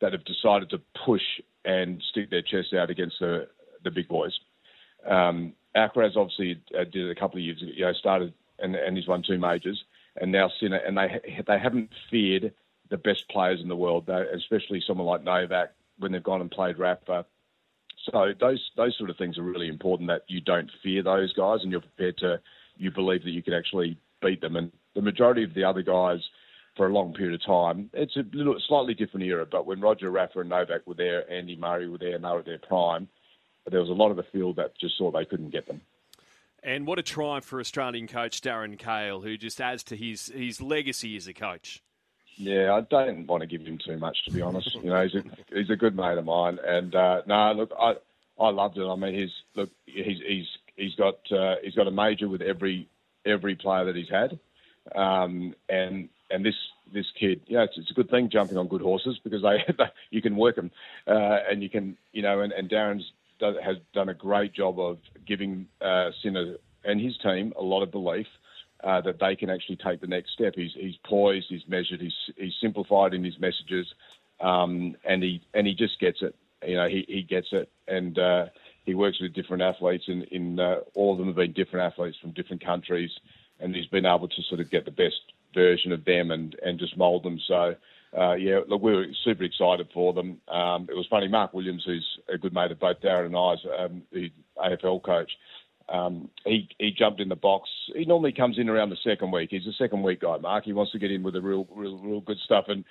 that 0.00 0.12
have 0.12 0.24
decided 0.24 0.70
to 0.70 0.80
push 1.04 1.22
and 1.66 2.02
stick 2.10 2.30
their 2.30 2.42
chest 2.42 2.72
out 2.72 2.90
against 2.90 3.16
the 3.20 3.48
the 3.84 3.90
big 3.90 4.08
boys. 4.08 4.38
Um, 5.08 5.52
Alcaraz 5.76 6.16
obviously 6.16 6.62
uh, 6.74 6.84
did 6.84 7.06
it 7.06 7.10
a 7.10 7.20
couple 7.20 7.38
of 7.38 7.44
years 7.44 7.60
ago. 7.60 7.72
You 7.74 7.84
know, 7.84 7.92
started 7.92 8.32
and, 8.58 8.74
and 8.74 8.96
he's 8.96 9.06
won 9.06 9.22
two 9.22 9.38
majors, 9.38 9.82
and 10.16 10.32
now 10.32 10.50
Sinner, 10.60 10.76
and 10.76 10.96
they 10.96 11.42
they 11.46 11.58
haven't 11.58 11.90
feared 12.10 12.54
the 12.88 12.96
best 12.96 13.28
players 13.28 13.60
in 13.60 13.68
the 13.68 13.76
world, 13.76 14.08
especially 14.08 14.82
someone 14.86 15.06
like 15.06 15.24
Novak 15.24 15.72
when 15.98 16.12
they've 16.12 16.22
gone 16.22 16.40
and 16.40 16.50
played 16.50 16.78
Rafa. 16.78 17.26
So 18.10 18.32
those 18.38 18.70
those 18.76 18.96
sort 18.96 19.10
of 19.10 19.16
things 19.16 19.38
are 19.38 19.42
really 19.42 19.68
important 19.68 20.08
that 20.08 20.22
you 20.28 20.40
don't 20.40 20.70
fear 20.82 21.02
those 21.02 21.32
guys 21.32 21.60
and 21.62 21.72
you're 21.72 21.80
prepared 21.80 22.18
to 22.18 22.40
you 22.76 22.90
believe 22.90 23.24
that 23.24 23.30
you 23.30 23.42
can 23.42 23.54
actually 23.54 23.98
beat 24.22 24.40
them. 24.40 24.56
And 24.56 24.70
the 24.94 25.02
majority 25.02 25.42
of 25.42 25.54
the 25.54 25.64
other 25.64 25.82
guys 25.82 26.20
for 26.76 26.86
a 26.86 26.92
long 26.92 27.14
period 27.14 27.34
of 27.34 27.44
time. 27.44 27.90
It's 27.92 28.16
a 28.16 28.24
little 28.32 28.56
slightly 28.68 28.94
different 28.94 29.26
era, 29.26 29.46
but 29.50 29.66
when 29.66 29.80
Roger 29.80 30.10
Rafa 30.10 30.40
and 30.40 30.50
Novak 30.50 30.86
were 30.86 30.94
there, 30.94 31.30
Andy 31.30 31.56
Murray 31.56 31.88
were 31.88 31.98
there, 31.98 32.14
and 32.14 32.24
they 32.24 32.28
were 32.28 32.40
at 32.40 32.44
their 32.44 32.58
prime, 32.58 33.08
there 33.70 33.80
was 33.80 33.88
a 33.88 33.94
lot 33.94 34.10
of 34.10 34.16
the 34.16 34.22
field 34.24 34.56
that 34.56 34.78
just 34.78 34.96
saw 34.98 35.10
they 35.10 35.24
couldn't 35.24 35.50
get 35.50 35.66
them. 35.66 35.80
And 36.62 36.86
what 36.86 36.98
a 36.98 37.02
triumph 37.02 37.44
for 37.44 37.60
Australian 37.60 38.08
coach 38.08 38.40
Darren 38.40 38.78
Cahill, 38.78 39.20
who 39.20 39.36
just 39.36 39.60
adds 39.60 39.84
to 39.84 39.96
his 39.96 40.32
his 40.34 40.60
legacy 40.60 41.16
as 41.16 41.28
a 41.28 41.32
coach. 41.32 41.82
Yeah, 42.36 42.74
I 42.74 42.80
don't 42.82 43.26
want 43.26 43.42
to 43.42 43.46
give 43.46 43.62
him 43.62 43.78
too 43.78 43.96
much, 43.98 44.24
to 44.24 44.32
be 44.32 44.42
honest. 44.42 44.74
You 44.74 44.90
know, 44.90 45.02
he's 45.02 45.14
a, 45.14 45.22
he's 45.54 45.70
a 45.70 45.76
good 45.76 45.96
mate 45.96 46.18
of 46.18 46.24
mine, 46.24 46.58
and 46.66 46.94
uh, 46.94 47.22
no, 47.26 47.52
look, 47.52 47.72
I 47.80 47.94
I 48.38 48.50
loved 48.50 48.78
it. 48.78 48.86
I 48.86 48.96
mean, 48.96 49.14
he's 49.14 49.30
look, 49.54 49.70
he's 49.86 50.18
he's 50.26 50.46
he's 50.74 50.94
got 50.96 51.18
uh, 51.30 51.54
he's 51.62 51.74
got 51.74 51.86
a 51.86 51.92
major 51.92 52.28
with 52.28 52.42
every 52.42 52.88
every 53.24 53.54
player 53.54 53.84
that 53.84 53.96
he's 53.96 54.10
had, 54.10 54.38
um, 54.94 55.54
and 55.68 56.08
and 56.30 56.44
this 56.44 56.54
this 56.92 57.06
kid, 57.18 57.40
you 57.46 57.56
know, 57.56 57.64
it's, 57.64 57.76
it's, 57.76 57.90
a 57.90 57.94
good 57.94 58.08
thing 58.10 58.30
jumping 58.30 58.56
on 58.56 58.68
good 58.68 58.80
horses 58.80 59.18
because 59.22 59.42
they, 59.42 59.64
you 60.10 60.22
can 60.22 60.36
work 60.36 60.56
them, 60.56 60.70
uh, 61.06 61.38
and 61.50 61.62
you 61.62 61.68
can, 61.68 61.96
you 62.12 62.22
know, 62.22 62.40
and, 62.40 62.52
and 62.52 62.70
Darren's 62.70 63.10
does, 63.38 63.56
has 63.62 63.76
done 63.92 64.08
a 64.08 64.14
great 64.14 64.52
job 64.52 64.78
of 64.78 64.98
giving 65.26 65.66
uh, 65.80 66.10
Sinner 66.22 66.56
and 66.84 67.00
his 67.00 67.16
team 67.18 67.52
a 67.56 67.62
lot 67.62 67.82
of 67.82 67.90
belief 67.90 68.26
uh, 68.84 69.00
that 69.00 69.18
they 69.18 69.34
can 69.36 69.50
actually 69.50 69.76
take 69.76 70.00
the 70.00 70.06
next 70.06 70.32
step. 70.32 70.54
He's 70.54 70.72
he's 70.74 70.96
poised, 71.04 71.46
he's 71.48 71.66
measured, 71.68 72.00
he's 72.00 72.14
he's 72.36 72.54
simplified 72.60 73.14
in 73.14 73.24
his 73.24 73.38
messages, 73.38 73.86
um, 74.40 74.96
and 75.04 75.22
he 75.22 75.42
and 75.54 75.66
he 75.66 75.74
just 75.74 75.98
gets 76.00 76.22
it. 76.22 76.34
You 76.66 76.76
know, 76.76 76.88
he 76.88 77.04
he 77.08 77.22
gets 77.22 77.48
it, 77.52 77.68
and 77.88 78.18
uh, 78.18 78.46
he 78.84 78.94
works 78.94 79.20
with 79.20 79.34
different 79.34 79.62
athletes, 79.62 80.04
and 80.08 80.24
in, 80.24 80.58
in 80.58 80.60
uh, 80.60 80.76
all 80.94 81.12
of 81.12 81.18
them 81.18 81.26
have 81.26 81.36
been 81.36 81.52
different 81.52 81.92
athletes 81.92 82.18
from 82.20 82.32
different 82.32 82.64
countries, 82.64 83.10
and 83.60 83.74
he's 83.74 83.86
been 83.86 84.06
able 84.06 84.28
to 84.28 84.42
sort 84.42 84.60
of 84.60 84.70
get 84.70 84.84
the 84.84 84.90
best 84.90 85.20
version 85.54 85.92
of 85.92 86.04
them 86.04 86.30
and, 86.30 86.56
and 86.62 86.78
just 86.78 86.96
mould 86.96 87.22
them. 87.22 87.40
So, 87.46 87.74
uh, 88.16 88.34
yeah, 88.34 88.60
look, 88.66 88.82
we 88.82 88.94
were 88.94 89.06
super 89.24 89.44
excited 89.44 89.88
for 89.92 90.12
them. 90.12 90.40
Um, 90.48 90.86
it 90.88 90.94
was 90.94 91.06
funny, 91.08 91.28
Mark 91.28 91.52
Williams, 91.52 91.84
who's 91.84 92.18
a 92.32 92.38
good 92.38 92.54
mate 92.54 92.70
of 92.70 92.80
both 92.80 93.00
Darren 93.00 93.26
and 93.26 93.36
I's, 93.36 93.58
um, 93.78 94.02
the 94.12 94.30
AFL 94.58 95.02
coach, 95.02 95.30
um, 95.88 96.30
he, 96.44 96.68
he 96.78 96.90
jumped 96.90 97.20
in 97.20 97.28
the 97.28 97.36
box. 97.36 97.68
He 97.94 98.04
normally 98.04 98.32
comes 98.32 98.58
in 98.58 98.68
around 98.68 98.90
the 98.90 98.96
second 99.04 99.30
week. 99.30 99.50
He's 99.50 99.66
a 99.66 99.72
second 99.72 100.02
week 100.02 100.20
guy, 100.20 100.36
Mark. 100.38 100.64
He 100.64 100.72
wants 100.72 100.92
to 100.92 100.98
get 100.98 101.12
in 101.12 101.22
with 101.22 101.34
the 101.34 101.40
real, 101.40 101.66
real, 101.74 101.98
real 101.98 102.20
good 102.20 102.38
stuff. 102.44 102.64
And 102.68 102.84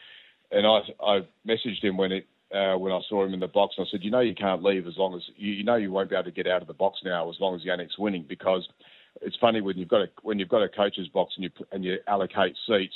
and 0.51 0.65
I, 0.65 0.79
I 1.03 1.19
messaged 1.47 1.83
him 1.83 1.97
when 1.97 2.11
it 2.11 2.27
uh, 2.53 2.77
when 2.77 2.93
I 2.93 3.01
saw 3.09 3.25
him 3.25 3.33
in 3.33 3.39
the 3.39 3.47
box, 3.47 3.75
and 3.77 3.85
I 3.85 3.89
said, 3.89 4.03
you 4.03 4.11
know, 4.11 4.19
you 4.19 4.35
can't 4.35 4.63
leave 4.63 4.87
as 4.87 4.97
long 4.97 5.15
as 5.15 5.23
you, 5.35 5.53
you 5.53 5.63
know 5.63 5.75
you 5.75 5.91
won't 5.91 6.09
be 6.09 6.15
able 6.15 6.25
to 6.25 6.31
get 6.31 6.47
out 6.47 6.61
of 6.61 6.67
the 6.67 6.73
box 6.73 6.99
now 7.03 7.29
as 7.29 7.35
long 7.39 7.55
as 7.55 7.61
Jannik's 7.61 7.97
winning 7.97 8.25
because 8.27 8.67
it's 9.21 9.37
funny 9.37 9.61
when 9.61 9.77
you've 9.77 9.89
got 9.89 10.01
a 10.01 10.09
when 10.21 10.39
you've 10.39 10.49
got 10.49 10.63
a 10.63 10.69
coach's 10.69 11.07
box 11.09 11.33
and 11.35 11.43
you 11.43 11.49
and 11.71 11.83
you 11.83 11.97
allocate 12.07 12.55
seats. 12.67 12.95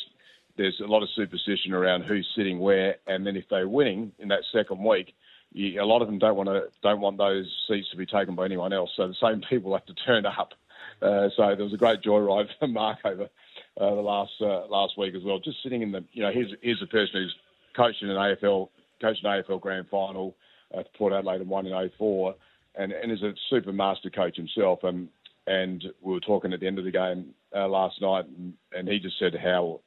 There's 0.57 0.79
a 0.83 0.87
lot 0.87 1.03
of 1.03 1.09
superstition 1.15 1.73
around 1.73 2.03
who's 2.03 2.27
sitting 2.35 2.59
where, 2.59 2.97
and 3.07 3.25
then 3.25 3.37
if 3.37 3.45
they're 3.49 3.69
winning 3.69 4.11
in 4.19 4.27
that 4.27 4.43
second 4.51 4.83
week, 4.83 5.15
you, 5.53 5.81
a 5.81 5.85
lot 5.85 6.01
of 6.01 6.07
them 6.07 6.19
don't 6.19 6.35
want 6.35 6.49
to 6.49 6.63
don't 6.83 7.01
want 7.01 7.17
those 7.17 7.45
seats 7.67 7.89
to 7.91 7.97
be 7.97 8.05
taken 8.05 8.35
by 8.35 8.45
anyone 8.45 8.73
else. 8.73 8.91
So 8.95 9.07
the 9.07 9.15
same 9.21 9.41
people 9.49 9.73
have 9.73 9.85
to 9.85 9.93
turn 9.93 10.25
up. 10.25 10.53
Uh, 11.01 11.29
so 11.35 11.55
there 11.55 11.63
was 11.63 11.73
a 11.73 11.77
great 11.77 12.01
joyride 12.01 12.47
for 12.59 12.67
Mark 12.67 12.99
over 13.05 13.23
uh, 13.23 13.95
the 13.95 14.01
last 14.01 14.33
uh, 14.41 14.67
last 14.67 14.97
week 14.97 15.15
as 15.15 15.23
well. 15.23 15.39
Just 15.39 15.63
sitting 15.63 15.81
in 15.81 15.91
the, 15.91 16.03
you 16.11 16.23
know, 16.23 16.31
here's 16.31 16.53
here's 16.61 16.81
a 16.81 16.87
person 16.87 17.21
who's 17.21 17.35
coached 17.75 18.03
in 18.03 18.09
an 18.09 18.17
AFL 18.17 18.69
coached 19.01 19.23
an 19.23 19.43
AFL 19.43 19.61
grand 19.61 19.87
final, 19.89 20.35
uh, 20.77 20.83
Port 20.97 21.13
Adelaide 21.13 21.41
and 21.41 21.49
won 21.49 21.65
in 21.65 21.91
04, 21.97 22.35
and 22.75 22.91
and 22.91 23.11
is 23.11 23.23
a 23.23 23.33
super 23.49 23.71
master 23.71 24.09
coach 24.09 24.35
himself. 24.35 24.79
And 24.83 25.09
and 25.49 25.83
we 26.01 26.13
were 26.13 26.19
talking 26.19 26.53
at 26.53 26.59
the 26.59 26.67
end 26.67 26.77
of 26.77 26.85
the 26.85 26.91
game 26.91 27.33
uh, 27.55 27.67
last 27.67 28.01
night, 28.01 28.25
and, 28.27 28.53
and, 28.71 28.87
he 28.87 28.99
just 28.99 29.17
said 29.17 29.35
how 29.35 29.81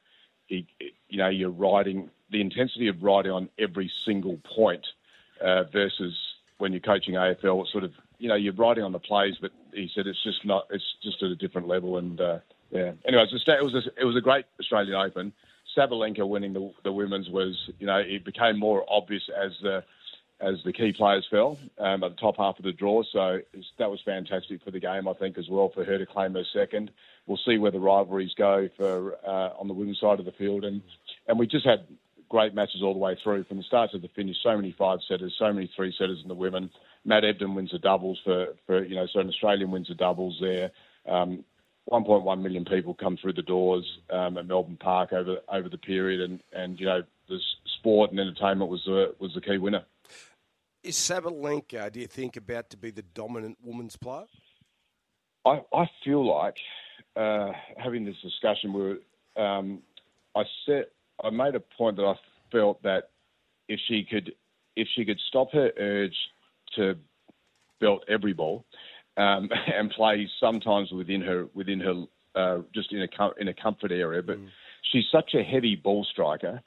he, 0.47 0.67
you 1.09 1.19
know, 1.19 1.29
you're 1.29 1.51
riding 1.51 2.11
the 2.31 2.41
intensity 2.41 2.89
of 2.89 3.01
riding 3.01 3.31
on 3.31 3.49
every 3.59 3.91
single 4.05 4.39
point 4.39 4.85
uh, 5.41 5.63
versus 5.73 6.19
when 6.59 6.73
you're 6.73 6.81
coaching 6.81 7.15
AFL. 7.15 7.71
Sort 7.71 7.85
of, 7.85 7.93
you 8.19 8.29
know, 8.29 8.35
you're 8.35 8.53
riding 8.55 8.83
on 8.83 8.91
the 8.91 8.99
plays, 8.99 9.37
but 9.41 9.53
he 9.73 9.89
said 9.95 10.09
it's 10.09 10.23
just 10.25 10.45
not. 10.45 10.67
It's 10.71 10.97
just 11.01 11.23
at 11.23 11.31
a 11.31 11.37
different 11.37 11.69
level. 11.69 11.97
And 11.97 12.21
uh, 12.21 12.39
yeah. 12.73 12.93
Anyways, 13.07 13.29
it 13.33 13.63
was 13.63 13.75
a, 13.75 14.01
it 14.01 14.05
was 14.05 14.17
a 14.17 14.21
great 14.21 14.47
Australian 14.59 14.97
Open. 14.97 15.33
Sabalenka 15.77 16.29
winning 16.29 16.55
the, 16.55 16.73
the 16.83 16.93
women's 16.93 17.31
was, 17.31 17.71
you 17.79 17.87
know, 17.87 17.99
it 17.99 18.25
became 18.25 18.59
more 18.59 18.85
obvious 18.89 19.23
as 19.29 19.53
the 19.63 19.85
as 20.43 20.57
the 20.65 20.73
key 20.73 20.93
players 20.93 21.27
fell 21.31 21.59
um, 21.79 22.03
at 22.03 22.11
the 22.11 22.17
top 22.17 22.37
half 22.37 22.59
of 22.59 22.65
the 22.65 22.73
draw. 22.73 23.03
So 23.13 23.41
that 23.79 23.91
was 23.91 24.01
fantastic 24.05 24.63
for 24.65 24.71
the 24.71 24.81
game, 24.81 25.07
I 25.07 25.13
think, 25.15 25.39
as 25.39 25.49
well, 25.49 25.71
for 25.73 25.85
her 25.85 25.99
to 25.99 26.07
claim 26.07 26.35
her 26.35 26.45
second. 26.53 26.91
We'll 27.27 27.39
see 27.47 27.59
where 27.59 27.71
the 27.71 27.79
rivalries 27.79 28.35
go 28.37 28.69
for 28.77 29.15
uh, 29.27 29.51
on 29.59 29.69
the 29.69 29.75
women's 29.75 30.01
side 30.01 30.19
of 30.19 30.25
the 30.25 30.33
field, 30.33 30.65
and 30.65 30.83
and 31.29 31.39
we 31.39 31.47
just 31.47 31.65
had 31.65 31.87
great 32.29 32.55
matches 32.55 32.83
all 32.83 32.95
the 32.95 32.99
way 32.99 33.17
through 33.23 33.45
from 33.45 33.59
the 33.59 33.63
start 33.63 33.93
to 33.93 33.99
the 33.99 34.09
finish. 34.09 34.37
So 34.43 34.57
many 34.57 34.75
five 34.77 34.99
setters, 35.07 35.35
so 35.39 35.53
many 35.53 35.71
three 35.77 35.95
setters 35.97 36.19
in 36.23 36.29
the 36.29 36.35
women. 36.35 36.71
Matt 37.05 37.23
Ebden 37.23 37.55
wins 37.55 37.71
the 37.71 37.79
doubles 37.79 38.21
for 38.25 38.49
for 38.67 38.85
you 38.85 38.97
know, 38.97 39.07
so 39.07 39.21
an 39.21 39.29
Australian 39.29 39.71
wins 39.71 39.89
the 39.89 39.95
doubles 39.95 40.39
there. 40.41 40.73
Um, 41.07 41.45
1.1 41.91 42.43
million 42.43 42.65
people 42.65 42.95
come 42.95 43.17
through 43.17 43.33
the 43.33 43.43
doors 43.43 43.85
um, 44.11 44.39
at 44.39 44.47
Melbourne 44.47 44.79
Park 44.81 45.13
over 45.13 45.39
over 45.49 45.69
the 45.69 45.79
period, 45.79 46.21
and, 46.21 46.43
and 46.53 46.81
you 46.81 46.87
know 46.87 47.03
the 47.29 47.39
sport 47.79 48.11
and 48.11 48.21
entertainment 48.21 48.71
was 48.71 48.83
the 48.85 49.15
was 49.19 49.35
the 49.35 49.41
key 49.41 49.59
winner. 49.59 49.85
Is 50.83 50.97
Sabalenka, 50.97 51.93
do 51.93 52.01
you 52.01 52.09
think, 52.09 52.37
about 52.37 52.71
to 52.71 52.77
be 52.77 52.91
the 52.91 53.03
dominant 53.03 53.59
women's 53.63 53.97
player? 53.97 54.25
I, 55.45 55.61
I 55.73 55.89
feel 56.05 56.27
like 56.27 56.57
uh, 57.17 57.53
having 57.77 58.05
this 58.05 58.17
discussion, 58.23 58.73
where 58.73 58.97
um, 59.37 59.83
I 60.35 60.43
said 60.67 60.87
I 61.23 61.31
made 61.31 61.55
a 61.55 61.61
point 61.61 61.97
that 61.97 62.05
I 62.05 62.15
felt 62.51 62.83
that 62.83 63.11
if 63.69 63.79
she 63.87 64.05
could 64.09 64.33
if 64.75 64.89
she 64.95 65.05
could 65.05 65.21
stop 65.29 65.53
her 65.53 65.71
urge 65.79 66.17
to 66.77 66.97
belt 67.81 68.05
every 68.09 68.33
ball 68.33 68.65
um, 69.17 69.51
and 69.75 69.91
play 69.91 70.29
sometimes 70.41 70.91
within 70.91 71.21
her 71.21 71.47
within 71.55 71.81
her 71.81 72.05
uh, 72.35 72.63
just 72.75 72.93
in 72.93 73.03
a 73.03 73.31
in 73.41 73.49
a 73.49 73.55
comfort 73.55 73.93
area, 73.93 74.23
but 74.23 74.39
mm. 74.39 74.49
she's 74.91 75.05
such 75.13 75.35
a 75.35 75.43
heavy 75.43 75.77
ball 75.77 76.05
striker, 76.11 76.61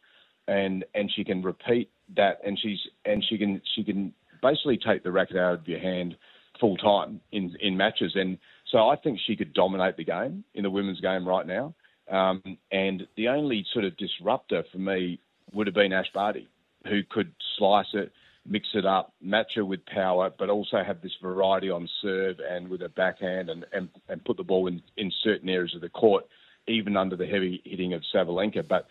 and 0.47 0.85
and 0.93 1.11
she 1.15 1.23
can 1.23 1.41
repeat 1.41 1.89
that, 2.15 2.39
and 2.45 2.57
she's 2.59 2.79
and 3.05 3.23
she 3.27 3.37
can 3.37 3.61
she 3.75 3.83
can 3.83 4.13
basically 4.41 4.77
take 4.77 5.03
the 5.03 5.11
racket 5.11 5.37
out 5.37 5.53
of 5.53 5.67
your 5.67 5.79
hand 5.79 6.15
full 6.59 6.77
time 6.77 7.21
in 7.31 7.55
in 7.59 7.77
matches, 7.77 8.13
and 8.15 8.37
so 8.71 8.89
I 8.89 8.95
think 8.95 9.19
she 9.25 9.35
could 9.35 9.53
dominate 9.53 9.97
the 9.97 10.03
game 10.03 10.43
in 10.53 10.63
the 10.63 10.69
women's 10.69 11.01
game 11.01 11.27
right 11.27 11.45
now. 11.45 11.73
Um, 12.09 12.41
and 12.71 13.07
the 13.17 13.29
only 13.29 13.65
sort 13.73 13.85
of 13.85 13.97
disruptor 13.97 14.63
for 14.71 14.77
me 14.77 15.19
would 15.53 15.67
have 15.67 15.73
been 15.73 15.93
Ash 15.93 16.11
Barty, 16.13 16.47
who 16.87 17.01
could 17.09 17.31
slice 17.57 17.87
it, 17.93 18.11
mix 18.47 18.67
it 18.73 18.85
up, 18.85 19.13
match 19.21 19.53
her 19.55 19.65
with 19.65 19.85
power, 19.85 20.31
but 20.37 20.49
also 20.49 20.83
have 20.85 21.01
this 21.01 21.15
variety 21.21 21.69
on 21.69 21.89
serve 22.01 22.37
and 22.39 22.67
with 22.67 22.81
a 22.81 22.89
backhand 22.89 23.49
and, 23.49 23.65
and, 23.73 23.89
and 24.07 24.23
put 24.23 24.37
the 24.37 24.43
ball 24.43 24.67
in, 24.67 24.81
in 24.97 25.11
certain 25.23 25.49
areas 25.49 25.73
of 25.73 25.81
the 25.81 25.89
court, 25.89 26.25
even 26.67 26.95
under 26.95 27.15
the 27.15 27.25
heavy 27.25 27.61
hitting 27.65 27.93
of 27.93 28.03
Sabalenka. 28.13 28.67
But 28.67 28.87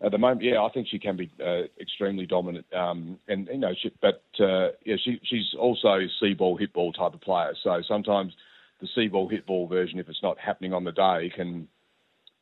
at 0.00 0.12
the 0.12 0.18
moment, 0.18 0.42
yeah, 0.42 0.62
I 0.62 0.68
think 0.70 0.86
she 0.88 0.98
can 0.98 1.16
be 1.16 1.30
uh, 1.44 1.62
extremely 1.80 2.24
dominant. 2.24 2.66
Um, 2.72 3.18
and 3.26 3.48
you 3.48 3.58
know, 3.58 3.74
she, 3.80 3.92
but 4.00 4.22
uh, 4.38 4.68
yeah, 4.84 4.96
she, 5.02 5.20
she's 5.24 5.54
also 5.58 6.00
see 6.20 6.34
ball, 6.34 6.56
hit 6.56 6.72
ball 6.72 6.92
type 6.92 7.14
of 7.14 7.20
player. 7.20 7.54
So 7.64 7.82
sometimes 7.86 8.32
the 8.80 8.88
see 8.94 9.08
ball, 9.08 9.28
hit 9.28 9.46
ball 9.46 9.66
version, 9.66 9.98
if 9.98 10.08
it's 10.08 10.22
not 10.22 10.38
happening 10.38 10.72
on 10.72 10.84
the 10.84 10.92
day, 10.92 11.32
can 11.34 11.66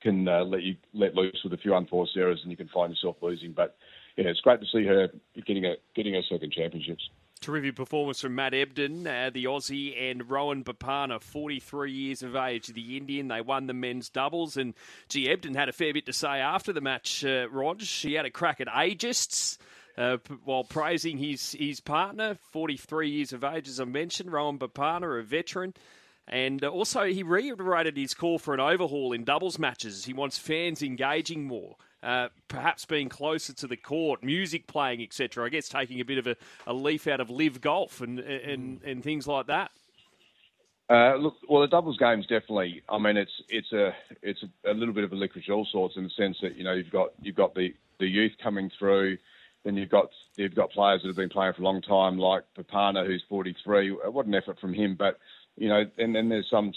can 0.03 0.29
uh, 0.29 0.45
let 0.45 0.63
you 0.63 0.77
let 0.93 1.15
loose 1.15 1.41
with 1.43 1.55
a 1.55 1.57
few 1.57 1.75
unforced 1.75 2.17
errors, 2.17 2.41
and 2.43 2.51
you 2.51 2.57
can 2.59 2.69
find 2.69 2.93
yourself 2.93 3.17
losing. 3.23 3.53
But 3.53 3.77
yeah, 4.17 4.27
it's 4.27 4.41
great 4.41 4.61
to 4.61 4.67
see 4.67 4.85
her 4.85 5.09
getting 5.47 5.65
a 5.65 5.77
getting 5.95 6.13
her 6.13 6.23
second 6.29 6.53
championships. 6.53 7.09
Terrific 7.41 7.77
performance 7.77 8.21
from 8.21 8.35
Matt 8.35 8.55
Ebden, 8.55 9.07
uh, 9.07 9.31
the 9.31 9.45
Aussie, 9.45 9.95
and 10.11 10.29
Rohan 10.29 10.65
Bopanna, 10.65 11.21
43 11.21 11.93
years 11.93 12.23
of 12.23 12.35
age, 12.35 12.69
the 12.69 12.97
Indian. 12.97 13.29
They 13.29 13.41
won 13.41 13.67
the 13.67 13.75
men's 13.75 14.09
doubles, 14.09 14.57
and 14.57 14.75
gee, 15.09 15.29
Ebden 15.29 15.55
had 15.55 15.69
a 15.69 15.73
fair 15.73 15.93
bit 15.93 16.07
to 16.07 16.13
say 16.13 16.41
after 16.41 16.73
the 16.73 16.81
match, 16.81 17.25
uh, 17.25 17.47
Rog. 17.51 17.83
He 17.83 18.15
had 18.15 18.25
a 18.27 18.31
crack 18.31 18.61
at 18.61 18.69
ageists. 18.69 19.59
Uh, 19.99 20.19
while 20.45 20.63
praising 20.63 21.17
his, 21.17 21.53
his 21.53 21.81
partner, 21.81 22.37
43 22.51 23.09
years 23.09 23.33
of 23.33 23.43
age, 23.43 23.67
as 23.67 23.81
I 23.81 23.85
mentioned, 23.85 24.31
Rohan 24.31 24.59
Bopanna, 24.59 25.19
a 25.19 25.23
veteran. 25.23 25.73
And 26.29 26.65
uh, 26.65 26.69
also, 26.69 27.05
he 27.05 27.23
reiterated 27.23 27.97
his 27.97 28.13
call 28.13 28.39
for 28.39 28.53
an 28.53 28.61
overhaul 28.61 29.13
in 29.13 29.25
doubles 29.25 29.59
matches. 29.59 30.05
He 30.05 30.13
wants 30.13 30.37
fans 30.37 30.83
engaging 30.83 31.47
more. 31.47 31.77
Uh, 32.03 32.29
perhaps 32.49 32.85
being 32.85 33.09
closer 33.09 33.53
to 33.53 33.67
the 33.67 33.77
court, 33.77 34.23
music 34.23 34.67
playing, 34.67 35.03
etc. 35.03 35.45
I 35.45 35.49
guess 35.49 35.69
taking 35.69 36.01
a 36.01 36.05
bit 36.05 36.19
of 36.19 36.27
a, 36.27 36.37
a 36.67 36.73
leaf 36.73 37.07
out 37.07 37.21
of 37.21 37.31
LIV 37.31 37.61
golf 37.61 38.01
and 38.01 38.21
and, 38.21 38.83
and 38.85 39.03
things 39.03 39.27
like 39.27 39.47
that. 39.47 39.71
Uh, 40.89 41.17
look, 41.17 41.35
well, 41.49 41.63
the 41.63 41.69
doubles 41.69 41.97
game's 41.97 42.27
definitely. 42.27 42.83
I 42.89 42.99
mean, 42.99 43.17
it's 43.17 43.33
it's 43.49 43.73
a 43.73 43.93
it's 44.23 44.45
a, 44.45 44.71
a, 44.71 44.75
little 44.75 44.95
bit 44.95 45.03
of 45.03 45.13
a 45.13 45.17
licorice 45.17 45.51
all 45.51 45.67
sorts 45.73 45.97
in 45.97 46.05
the 46.05 46.11
sense 46.11 46.37
that 46.43 46.57
you 46.57 46.63
know 46.63 46.75
you've 46.75 46.93
got 46.93 47.11
you've 47.21 47.35
got 47.35 47.55
the, 47.55 47.75
the 47.99 48.07
youth 48.07 48.33
coming 48.41 48.71
through, 48.79 49.19
then 49.65 49.77
you've 49.77 49.91
got 49.91 50.11
you've 50.37 50.55
got 50.55 50.71
players 50.71 51.03
that 51.03 51.09
have 51.09 51.17
been 51.17 51.29
playing 51.29 51.55
for 51.55 51.63
a 51.63 51.65
long 51.65 51.83
time, 51.83 52.19
like 52.19 52.45
Bopanna, 52.57 53.05
who's 53.05 53.25
43. 53.29 53.91
What 53.91 54.27
an 54.27 54.35
effort 54.35 54.61
from 54.61 54.75
him! 54.75 54.95
But 54.97 55.19
you 55.57 55.69
know, 55.69 55.85
and 55.99 56.15
then 56.15 56.29
there's 56.29 56.49
some 56.49 56.73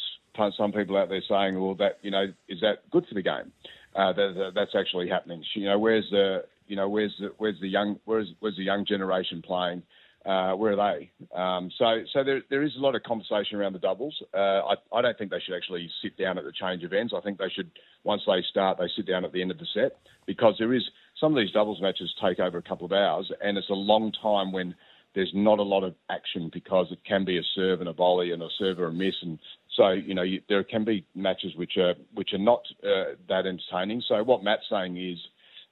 some 0.57 0.71
people 0.71 0.97
out 0.97 1.09
there 1.09 1.21
saying, 1.27 1.59
well, 1.59 1.75
that 1.75 1.99
you 2.01 2.09
know, 2.09 2.33
is 2.47 2.61
that 2.61 2.89
good 2.89 3.05
for 3.07 3.13
the 3.13 3.21
game? 3.21 3.51
Uh, 3.95 4.13
that, 4.13 4.51
that's 4.55 4.75
actually 4.75 5.09
happening. 5.09 5.43
You 5.53 5.65
know, 5.65 5.79
where's 5.79 6.07
the 6.11 6.45
you 6.67 6.75
know 6.75 6.87
where's 6.89 7.13
the 7.19 7.33
where's 7.37 7.59
the 7.59 7.67
young 7.67 7.99
where's 8.05 8.27
where's 8.39 8.57
the 8.57 8.63
young 8.63 8.85
generation 8.85 9.41
playing? 9.41 9.83
Uh, 10.25 10.51
where 10.53 10.77
are 10.77 10.97
they? 10.97 11.11
Um, 11.33 11.71
so 11.77 12.03
so 12.13 12.23
there 12.23 12.41
there 12.49 12.63
is 12.63 12.75
a 12.77 12.79
lot 12.79 12.95
of 12.95 13.03
conversation 13.03 13.57
around 13.57 13.73
the 13.73 13.79
doubles. 13.79 14.21
Uh, 14.33 14.61
I 14.61 14.75
I 14.93 15.01
don't 15.01 15.17
think 15.17 15.31
they 15.31 15.39
should 15.39 15.55
actually 15.55 15.89
sit 16.01 16.17
down 16.17 16.37
at 16.37 16.43
the 16.43 16.51
change 16.51 16.83
of 16.83 16.93
ends. 16.93 17.13
I 17.15 17.21
think 17.21 17.37
they 17.37 17.49
should 17.49 17.71
once 18.03 18.21
they 18.27 18.43
start 18.49 18.77
they 18.77 18.89
sit 18.95 19.07
down 19.07 19.25
at 19.25 19.31
the 19.31 19.41
end 19.41 19.51
of 19.51 19.57
the 19.57 19.67
set 19.73 19.97
because 20.25 20.55
there 20.59 20.73
is 20.73 20.83
some 21.19 21.35
of 21.35 21.41
these 21.41 21.51
doubles 21.51 21.81
matches 21.81 22.13
take 22.21 22.39
over 22.39 22.57
a 22.57 22.61
couple 22.61 22.85
of 22.85 22.91
hours 22.91 23.31
and 23.41 23.57
it's 23.57 23.69
a 23.69 23.73
long 23.73 24.11
time 24.21 24.51
when 24.51 24.75
there's 25.15 25.31
not 25.33 25.59
a 25.59 25.63
lot 25.63 25.83
of 25.83 25.95
action 26.09 26.49
because 26.53 26.87
it 26.91 26.99
can 27.03 27.25
be 27.25 27.37
a 27.37 27.41
serve 27.55 27.79
and 27.79 27.89
a 27.89 27.93
volley 27.93 28.31
and 28.31 28.43
a 28.43 28.47
serve 28.57 28.79
or 28.79 28.87
a 28.87 28.93
miss 28.93 29.15
and 29.21 29.39
so 29.79 29.91
you 29.91 30.13
know 30.13 30.23
you, 30.23 30.41
there 30.49 30.63
can 30.63 30.83
be 30.83 31.05
matches 31.15 31.55
which 31.55 31.77
are 31.77 31.95
which 32.13 32.33
are 32.33 32.37
not 32.37 32.63
uh, 32.83 33.15
that 33.29 33.45
entertaining. 33.45 34.03
So 34.07 34.21
what 34.23 34.43
Matt's 34.43 34.65
saying 34.69 34.97
is 34.97 35.17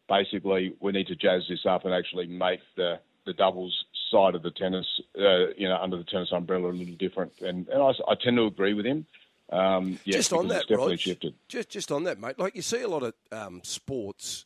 basically 0.07 0.73
we 0.79 0.93
need 0.93 1.07
to 1.07 1.15
jazz 1.15 1.43
this 1.49 1.65
up 1.67 1.83
and 1.83 1.93
actually 1.93 2.27
make 2.27 2.61
the 2.77 2.99
the 3.25 3.33
doubles 3.33 3.85
side 4.09 4.35
of 4.35 4.43
the 4.43 4.51
tennis, 4.51 4.85
uh, 5.19 5.47
you 5.57 5.67
know, 5.67 5.77
under 5.81 5.97
the 5.97 6.05
tennis 6.05 6.29
umbrella 6.31 6.69
a 6.69 6.71
little 6.71 6.95
different. 6.95 7.33
And, 7.41 7.67
and 7.67 7.83
I, 7.83 7.89
I 8.09 8.15
tend 8.15 8.37
to 8.37 8.45
agree 8.45 8.73
with 8.73 8.85
him. 8.85 9.05
Um, 9.51 9.99
yeah, 10.05 10.13
just 10.13 10.31
on 10.31 10.47
that, 10.47 10.61
definitely 10.69 10.95
shifted. 10.95 11.33
Just 11.49 11.69
just 11.69 11.91
on 11.91 12.05
that, 12.05 12.17
mate. 12.19 12.39
Like 12.39 12.55
you 12.55 12.61
see 12.61 12.81
a 12.81 12.87
lot 12.87 13.03
of 13.03 13.13
um, 13.33 13.59
sports 13.63 14.45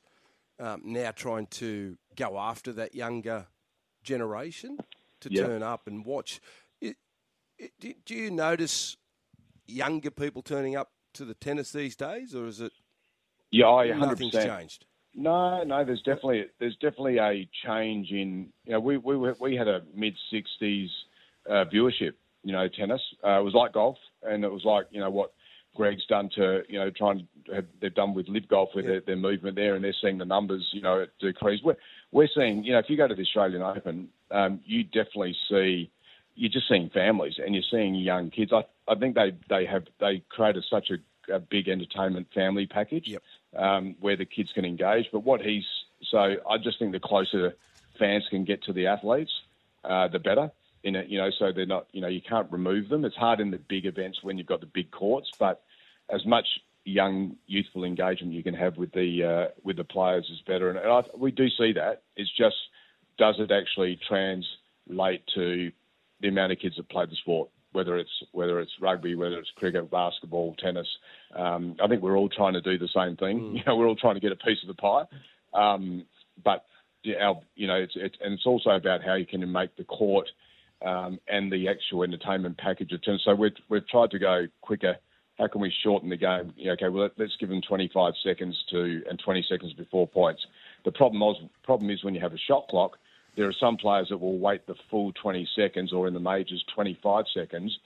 um, 0.59 0.81
now 0.85 1.11
trying 1.11 1.45
to 1.47 1.97
go 2.15 2.39
after 2.39 2.73
that 2.73 2.95
younger 2.95 3.45
generation 4.03 4.77
to 5.19 5.31
yeah. 5.31 5.43
turn 5.43 5.61
up 5.61 5.85
and 5.85 6.03
watch. 6.03 6.41
It, 6.81 6.97
it, 7.59 8.05
do 8.05 8.15
you 8.15 8.31
notice 8.31 8.97
younger 9.67 10.11
people 10.11 10.41
turning 10.41 10.75
up 10.75 10.91
to 11.13 11.25
the 11.25 11.33
tennis 11.33 11.71
these 11.71 11.95
days, 11.95 12.35
or 12.35 12.47
is 12.47 12.61
it? 12.61 12.71
Yeah, 13.51 13.67
I 13.67 13.91
hundred 13.91 14.07
nothing's 14.07 14.31
percent 14.31 14.59
changed. 14.59 14.85
No, 15.13 15.63
no. 15.63 15.83
There's 15.83 16.01
definitely 16.01 16.45
there's 16.59 16.75
definitely 16.75 17.17
a 17.17 17.47
change 17.65 18.11
in. 18.11 18.49
You 18.65 18.73
know, 18.73 18.79
we 18.79 18.97
we 18.97 19.17
we 19.39 19.55
had 19.55 19.67
a 19.67 19.81
mid 19.93 20.15
'60s 20.33 20.87
uh, 21.49 21.65
viewership. 21.73 22.13
You 22.43 22.53
know, 22.53 22.67
tennis. 22.67 23.01
Uh, 23.23 23.39
it 23.39 23.43
was 23.43 23.53
like 23.53 23.73
golf, 23.73 23.97
and 24.23 24.43
it 24.43 24.51
was 24.51 24.63
like 24.63 24.87
you 24.91 24.99
know 24.99 25.09
what 25.09 25.33
Greg's 25.75 26.05
done 26.07 26.29
to 26.35 26.61
you 26.67 26.79
know 26.79 26.89
try 26.89 27.11
and 27.11 27.27
have, 27.53 27.65
they've 27.81 27.93
done 27.93 28.13
with 28.13 28.27
LIV 28.27 28.47
golf 28.47 28.69
with 28.73 28.85
yeah. 28.85 28.91
their, 28.91 29.01
their, 29.01 29.15
movement 29.17 29.55
there, 29.55 29.75
and 29.75 29.83
they're 29.83 29.95
seeing 30.01 30.17
the 30.17 30.25
numbers 30.25 30.67
you 30.71 30.81
know 30.81 31.05
decrease. 31.19 31.61
We're 31.63 31.77
we're 32.11 32.29
seeing 32.33 32.63
you 32.63 32.73
know 32.73 32.79
if 32.79 32.85
you 32.89 32.97
go 32.97 33.07
to 33.07 33.15
the 33.15 33.21
Australian 33.21 33.61
Open, 33.61 34.07
um, 34.31 34.61
you 34.65 34.83
definitely 34.83 35.35
see 35.49 35.91
you're 36.35 36.51
just 36.51 36.67
seeing 36.69 36.89
families 36.89 37.35
and 37.43 37.53
you're 37.53 37.63
seeing 37.69 37.95
young 37.95 38.29
kids. 38.31 38.51
I, 38.53 38.63
I 38.91 38.95
think 38.95 39.15
they, 39.15 39.33
they 39.49 39.65
have 39.65 39.85
they 39.99 40.21
created 40.29 40.65
such 40.69 40.91
a, 40.91 41.33
a 41.33 41.39
big 41.39 41.69
entertainment 41.69 42.27
family 42.35 42.67
package 42.67 43.07
yep. 43.07 43.23
um, 43.55 43.95
where 44.01 44.17
the 44.17 44.25
kids 44.25 44.49
can 44.53 44.65
engage. 44.65 45.05
But 45.11 45.21
what 45.23 45.39
he's 45.41 45.63
so 46.09 46.17
I 46.17 46.57
just 46.61 46.77
think 46.77 46.91
the 46.91 46.99
closer 46.99 47.55
fans 47.97 48.25
can 48.29 48.43
get 48.43 48.63
to 48.63 48.73
the 48.73 48.87
athletes, 48.87 49.31
uh, 49.85 50.09
the 50.09 50.19
better. 50.19 50.51
In 50.83 50.95
it, 50.95 51.09
you 51.09 51.19
know, 51.19 51.29
so 51.37 51.51
they're 51.51 51.67
not, 51.67 51.85
you 51.91 52.01
know, 52.01 52.07
you 52.07 52.21
can't 52.21 52.51
remove 52.51 52.89
them. 52.89 53.05
It's 53.05 53.15
hard 53.15 53.39
in 53.39 53.51
the 53.51 53.59
big 53.59 53.85
events 53.85 54.23
when 54.23 54.39
you've 54.39 54.47
got 54.47 54.61
the 54.61 54.65
big 54.65 54.89
courts, 54.89 55.29
but 55.37 55.61
as 56.09 56.25
much 56.25 56.47
young, 56.85 57.35
youthful 57.45 57.83
engagement 57.83 58.33
you 58.33 58.41
can 58.41 58.55
have 58.55 58.77
with 58.77 58.91
the 58.91 59.23
uh, 59.23 59.53
with 59.63 59.77
the 59.77 59.83
players 59.83 60.27
is 60.33 60.41
better. 60.41 60.69
And 60.69 60.79
I, 60.79 61.03
we 61.15 61.31
do 61.31 61.49
see 61.49 61.73
that. 61.73 62.01
It's 62.15 62.35
just 62.35 62.55
does 63.19 63.35
it 63.37 63.51
actually 63.51 63.99
translate 64.07 65.21
to 65.35 65.71
the 66.19 66.27
amount 66.27 66.51
of 66.51 66.59
kids 66.59 66.77
that 66.77 66.89
play 66.89 67.05
the 67.05 67.15
sport. 67.15 67.49
Whether 67.71 67.97
it's 67.97 68.11
whether 68.31 68.59
it's 68.59 68.71
rugby, 68.79 69.15
whether 69.15 69.39
it's 69.39 69.49
cricket, 69.55 69.89
basketball, 69.89 70.55
tennis. 70.59 70.87
Um, 71.35 71.75
I 71.81 71.87
think 71.87 72.01
we're 72.01 72.17
all 72.17 72.29
trying 72.29 72.53
to 72.53 72.61
do 72.61 72.77
the 72.77 72.89
same 72.93 73.15
thing. 73.17 73.39
Mm. 73.39 73.53
You 73.55 73.63
know, 73.65 73.75
we're 73.75 73.87
all 73.87 73.95
trying 73.95 74.15
to 74.15 74.21
get 74.21 74.31
a 74.31 74.35
piece 74.35 74.61
of 74.63 74.67
the 74.67 74.73
pie. 74.73 75.03
Um, 75.53 76.05
but 76.43 76.65
our, 77.21 77.39
you 77.55 77.67
know, 77.67 77.75
it's, 77.75 77.93
it's 77.95 78.15
and 78.21 78.33
it's 78.33 78.45
also 78.45 78.71
about 78.71 79.03
how 79.03 79.15
you 79.15 79.25
can 79.25 79.49
make 79.51 79.75
the 79.75 79.83
court 79.83 80.27
um, 80.85 81.19
and 81.27 81.51
the 81.51 81.67
actual 81.67 82.03
entertainment 82.03 82.57
package 82.57 82.91
of 82.91 83.01
tennis. 83.03 83.21
So 83.25 83.35
we've 83.35 83.51
we've 83.69 83.87
tried 83.87 84.11
to 84.11 84.19
go 84.19 84.47
quicker. 84.61 84.97
How 85.37 85.47
can 85.47 85.61
we 85.61 85.73
shorten 85.83 86.09
the 86.09 86.17
game? 86.17 86.53
You 86.55 86.67
know, 86.67 86.73
okay, 86.73 86.89
well 86.89 87.09
let's 87.17 87.35
give 87.39 87.49
them 87.49 87.61
25 87.61 88.13
seconds 88.23 88.57
to 88.71 89.01
and 89.09 89.19
20 89.19 89.45
seconds 89.49 89.73
before 89.73 90.07
points. 90.07 90.45
The 90.85 90.91
problem 90.91 91.21
was 91.21 91.41
problem 91.63 91.89
is 91.89 92.03
when 92.03 92.13
you 92.13 92.21
have 92.21 92.33
a 92.33 92.37
shot 92.37 92.67
clock 92.69 92.97
there 93.35 93.47
are 93.47 93.53
some 93.53 93.77
players 93.77 94.09
that 94.09 94.17
will 94.17 94.37
wait 94.37 94.65
the 94.67 94.75
full 94.89 95.13
20 95.13 95.47
seconds, 95.55 95.93
or 95.93 96.07
in 96.07 96.13
the 96.13 96.19
majors, 96.19 96.63
25 96.73 97.25
seconds, 97.33 97.77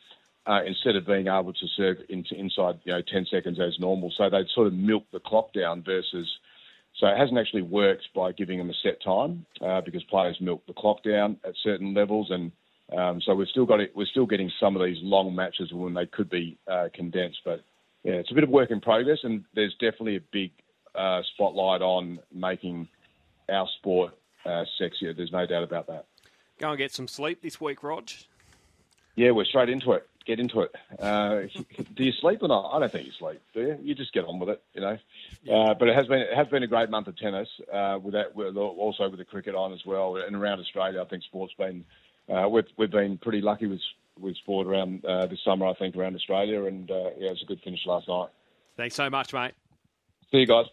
uh, 0.47 0.61
instead 0.65 0.95
of 0.95 1.05
being 1.05 1.27
able 1.27 1.53
to 1.53 1.67
serve 1.75 1.97
inside, 2.09 2.79
you 2.83 2.93
know, 2.93 3.01
10 3.01 3.27
seconds 3.29 3.59
as 3.59 3.79
normal. 3.79 4.11
So 4.15 4.29
they'd 4.29 4.47
sort 4.53 4.67
of 4.67 4.73
milk 4.73 5.05
the 5.11 5.19
clock 5.19 5.53
down 5.53 5.83
versus. 5.83 6.27
So 6.97 7.07
it 7.07 7.17
hasn't 7.17 7.37
actually 7.37 7.63
worked 7.63 8.07
by 8.15 8.31
giving 8.31 8.57
them 8.57 8.69
a 8.69 8.73
set 8.73 9.03
time 9.03 9.45
uh, 9.59 9.81
because 9.81 10.03
players 10.03 10.37
milk 10.39 10.63
the 10.65 10.73
clock 10.73 11.03
down 11.03 11.37
at 11.43 11.53
certain 11.61 11.93
levels, 11.93 12.31
and 12.31 12.51
um, 12.97 13.19
so 13.21 13.35
we've 13.35 13.47
still 13.47 13.65
got 13.65 13.81
it. 13.81 13.91
We're 13.95 14.05
still 14.05 14.25
getting 14.25 14.51
some 14.59 14.75
of 14.75 14.83
these 14.83 14.99
long 15.01 15.35
matches 15.35 15.73
when 15.73 15.93
they 15.93 16.05
could 16.05 16.29
be 16.29 16.57
uh, 16.71 16.87
condensed. 16.93 17.39
But 17.43 17.63
yeah, 18.03 18.13
it's 18.13 18.31
a 18.31 18.35
bit 18.35 18.43
of 18.43 18.49
work 18.49 18.71
in 18.71 18.79
progress, 18.79 19.19
and 19.23 19.43
there's 19.55 19.73
definitely 19.73 20.17
a 20.17 20.21
big 20.31 20.51
uh, 20.93 21.21
spotlight 21.33 21.81
on 21.81 22.19
making 22.33 22.87
our 23.49 23.67
sport 23.79 24.13
uh, 24.45 24.65
sexier. 24.79 25.15
There's 25.15 25.31
no 25.31 25.45
doubt 25.45 25.63
about 25.63 25.87
that. 25.87 26.05
Go 26.59 26.69
and 26.69 26.77
get 26.77 26.91
some 26.91 27.07
sleep 27.07 27.41
this 27.41 27.59
week, 27.59 27.83
Rog. 27.83 28.09
Yeah, 29.15 29.31
we're 29.31 29.45
straight 29.45 29.69
into 29.69 29.93
it. 29.93 30.07
Get 30.25 30.39
into 30.39 30.61
it. 30.61 30.75
Uh, 30.99 31.41
do 31.95 32.03
you 32.03 32.11
sleep 32.13 32.41
or 32.41 32.47
not? 32.47 32.71
I 32.71 32.79
don't 32.79 32.91
think 32.91 33.05
you 33.05 33.13
sleep. 33.17 33.41
Do 33.53 33.61
you? 33.61 33.77
You 33.81 33.95
just 33.95 34.13
get 34.13 34.25
on 34.25 34.39
with 34.39 34.49
it, 34.49 34.63
you 34.73 34.81
know. 34.81 34.97
Uh, 35.51 35.73
but 35.73 35.87
it 35.87 35.95
has 35.95 36.07
been 36.07 36.19
it 36.19 36.35
has 36.35 36.47
been 36.47 36.63
a 36.63 36.67
great 36.67 36.89
month 36.89 37.07
of 37.07 37.17
tennis. 37.17 37.47
Uh, 37.71 37.99
with 38.01 38.13
that, 38.13 38.35
with, 38.35 38.57
also 38.57 39.09
with 39.09 39.19
the 39.19 39.25
cricket 39.25 39.55
on 39.55 39.73
as 39.73 39.85
well, 39.85 40.15
and 40.15 40.35
around 40.35 40.59
Australia, 40.59 41.01
I 41.01 41.05
think 41.05 41.23
sport's 41.23 41.53
been 41.53 41.85
uh, 42.29 42.47
we've 42.49 42.65
we've 42.77 42.91
been 42.91 43.17
pretty 43.17 43.41
lucky 43.41 43.67
with 43.67 43.81
with 44.19 44.35
sport 44.37 44.67
around 44.67 45.05
uh, 45.05 45.27
this 45.27 45.39
summer. 45.43 45.67
I 45.67 45.73
think 45.75 45.95
around 45.95 46.15
Australia, 46.15 46.65
and 46.65 46.89
uh, 46.89 47.11
yeah, 47.17 47.27
it 47.27 47.31
was 47.31 47.43
a 47.43 47.45
good 47.45 47.61
finish 47.61 47.85
last 47.85 48.07
night. 48.07 48.29
Thanks 48.77 48.95
so 48.95 49.09
much, 49.09 49.33
mate. 49.33 49.53
See 50.31 50.39
you 50.39 50.47
guys. 50.47 50.63